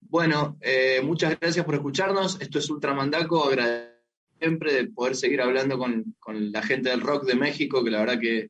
Bueno, 0.00 0.56
eh, 0.62 1.02
muchas 1.04 1.38
gracias 1.38 1.62
por 1.66 1.74
escucharnos. 1.74 2.40
Esto 2.40 2.58
es 2.58 2.70
Ultramandaco. 2.70 3.44
Agradezco 3.44 4.00
siempre 4.38 4.72
de 4.72 4.86
poder 4.86 5.14
seguir 5.14 5.42
hablando 5.42 5.78
con, 5.78 6.16
la 6.26 6.62
gente 6.62 6.88
del 6.88 7.02
rock 7.02 7.26
de 7.26 7.34
México, 7.34 7.84
que 7.84 7.90
la 7.90 8.00
verdad 8.00 8.18
que 8.18 8.48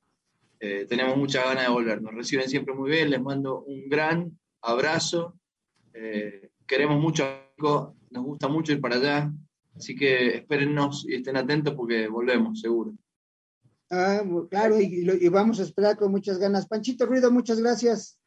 eh, 0.61 0.87
tenemos 0.89 1.17
mucha 1.17 1.43
ganas 1.43 1.65
de 1.65 1.73
volver. 1.73 2.01
Nos 2.01 2.15
reciben 2.15 2.49
siempre 2.49 2.73
muy 2.73 2.89
bien. 2.89 3.11
Les 3.11 3.21
mando 3.21 3.65
un 3.65 3.89
gran 3.89 4.39
abrazo. 4.63 5.37
Eh, 5.93 6.51
queremos 6.69 7.01
mucho. 7.01 7.27
Nos 7.59 8.23
gusta 8.23 8.47
mucho 8.47 8.71
ir 8.71 8.81
para 8.81 8.95
allá. 8.95 9.33
Así 9.77 9.95
que 9.95 10.37
espérennos 10.37 11.07
y 11.09 11.17
estén 11.17 11.37
atentos 11.37 11.75
porque 11.75 12.09
volvemos, 12.09 12.61
seguro. 12.61 12.95
Ah, 13.91 14.23
claro, 14.51 14.81
y, 14.81 15.09
y, 15.21 15.29
vamos 15.29 15.61
a 15.61 15.63
esperar 15.63 15.97
con 15.97 16.11
muchas 16.11 16.39
ganas. 16.39 16.67
Panchito 16.67 17.07
Ruido, 17.07 17.31
muchas 17.31 17.61
gracias. 17.61 18.19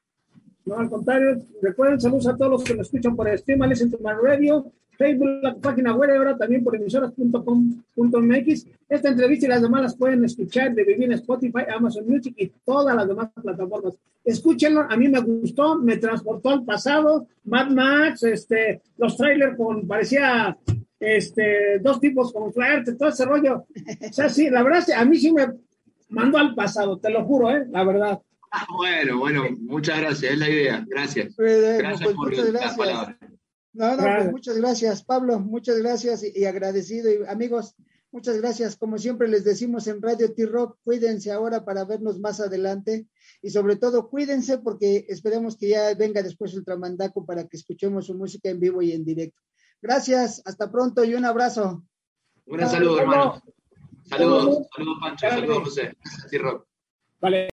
No, 0.66 0.78
al 0.78 0.90
contrario, 0.90 1.42
recuerden, 1.62 2.00
saludos 2.00 2.28
a 2.28 2.38
todos 2.38 2.52
los 2.52 2.64
que 2.64 2.76
nos 2.76 2.88
escuchan 2.88 3.16
por 3.16 3.28
Stream, 3.38 3.62
Listen 3.64 3.92
to 3.92 3.98
My 3.98 4.12
Radio, 4.22 4.72
Facebook, 4.98 5.40
la 5.42 5.56
página 5.56 5.96
web, 5.96 6.12
ahora 6.12 6.38
también 6.38 6.64
por 6.64 6.76
emisoras.com.mx. 6.76 8.68
Esta 8.88 9.10
entrevista 9.10 9.46
y 9.46 9.50
las 9.50 9.62
demás 9.62 9.82
las 9.82 9.96
pueden 9.96 10.24
escuchar 10.26 10.74
de 10.76 10.84
Vivir 10.84 11.06
en 11.06 11.14
Spotify, 11.14 11.64
Amazon 11.74 12.06
Music 12.08 12.36
y 12.38 12.52
todas 12.64 12.96
las 12.96 13.08
demás 13.08 13.30
plataformas. 13.42 13.96
Escúchenlo, 14.24 14.82
a 14.82 14.96
mí 14.98 15.08
me 15.08 15.22
gustó, 15.22 15.78
me 15.80 15.98
transportó 15.98 16.50
al 16.50 16.64
pasado, 16.64 17.28
Mad 17.46 17.70
Max, 17.70 18.24
este, 18.24 18.82
los 18.98 19.16
trailers 19.18 19.58
con, 19.58 19.88
parecía, 19.88 20.58
este, 21.00 21.80
dos 21.80 22.00
tipos 22.00 22.34
con 22.34 22.54
flerte, 22.54 22.96
todo 22.96 23.10
ese 23.10 23.26
rollo. 23.26 23.66
O 24.10 24.14
sea, 24.14 24.30
sí, 24.30 24.50
la 24.50 24.64
verdad, 24.64 24.84
a 24.96 25.06
mí 25.06 25.18
sí 25.18 25.32
me 25.32 25.48
mandó 26.10 26.38
al 26.38 26.56
pasado, 26.56 27.00
te 27.00 27.10
lo 27.10 27.24
juro, 27.26 27.52
¿eh? 27.52 27.66
La 27.70 27.84
verdad. 27.84 28.20
Ah, 28.52 28.66
bueno, 28.76 29.20
bueno, 29.20 29.44
muchas 29.60 30.00
gracias, 30.00 30.34
es 30.34 30.40
la 30.40 30.50
idea. 30.50 30.86
Gracias. 30.88 31.36
gracias 31.38 32.02
pues, 32.04 32.16
por 32.16 32.30
muchas 32.30 32.52
gracias. 32.52 32.78
No, 33.72 33.96
no, 33.96 34.04
pues 34.04 34.32
muchas 34.32 34.58
gracias, 34.58 35.04
Pablo, 35.04 35.40
muchas 35.40 35.78
gracias 35.78 36.24
y, 36.24 36.46
agradecido. 36.46 37.12
Y 37.12 37.28
amigos, 37.28 37.76
muchas 38.12 38.38
gracias. 38.38 38.76
Como 38.76 38.98
siempre 38.98 39.28
les 39.28 39.44
decimos 39.44 39.88
en 39.88 40.02
Radio 40.02 40.34
T-Rock, 40.34 40.80
cuídense 40.84 41.32
ahora 41.32 41.64
para 41.64 41.86
vernos 41.86 42.20
más 42.20 42.40
adelante 42.40 43.08
y 43.44 43.52
sobre 43.52 43.76
todo 43.76 44.10
cuídense 44.10 44.58
porque 44.58 45.06
esperemos 45.08 45.56
que 45.56 45.70
ya 45.70 45.94
venga 45.94 46.24
después 46.24 46.56
Ultramandaco 46.56 47.26
para 47.26 47.48
que 47.48 47.58
escuchemos 47.58 48.08
su 48.08 48.16
música 48.16 48.50
en 48.50 48.60
vivo 48.60 48.82
y 48.82 48.92
en 48.92 49.06
directo. 49.06 49.40
Gracias, 49.82 50.42
hasta 50.46 50.72
pronto 50.72 51.04
y 51.04 51.14
un 51.16 51.26
abrazo. 51.26 51.84
Un 52.46 52.60
saludo, 52.62 53.00
hermano. 53.00 53.42
Saludos, 54.06 54.68
saludos, 54.76 54.98
Pancho, 55.00 55.30
saludos, 55.30 55.64
José. 55.66 55.98
T-Rock. 56.30 56.68
Vale. 57.22 57.49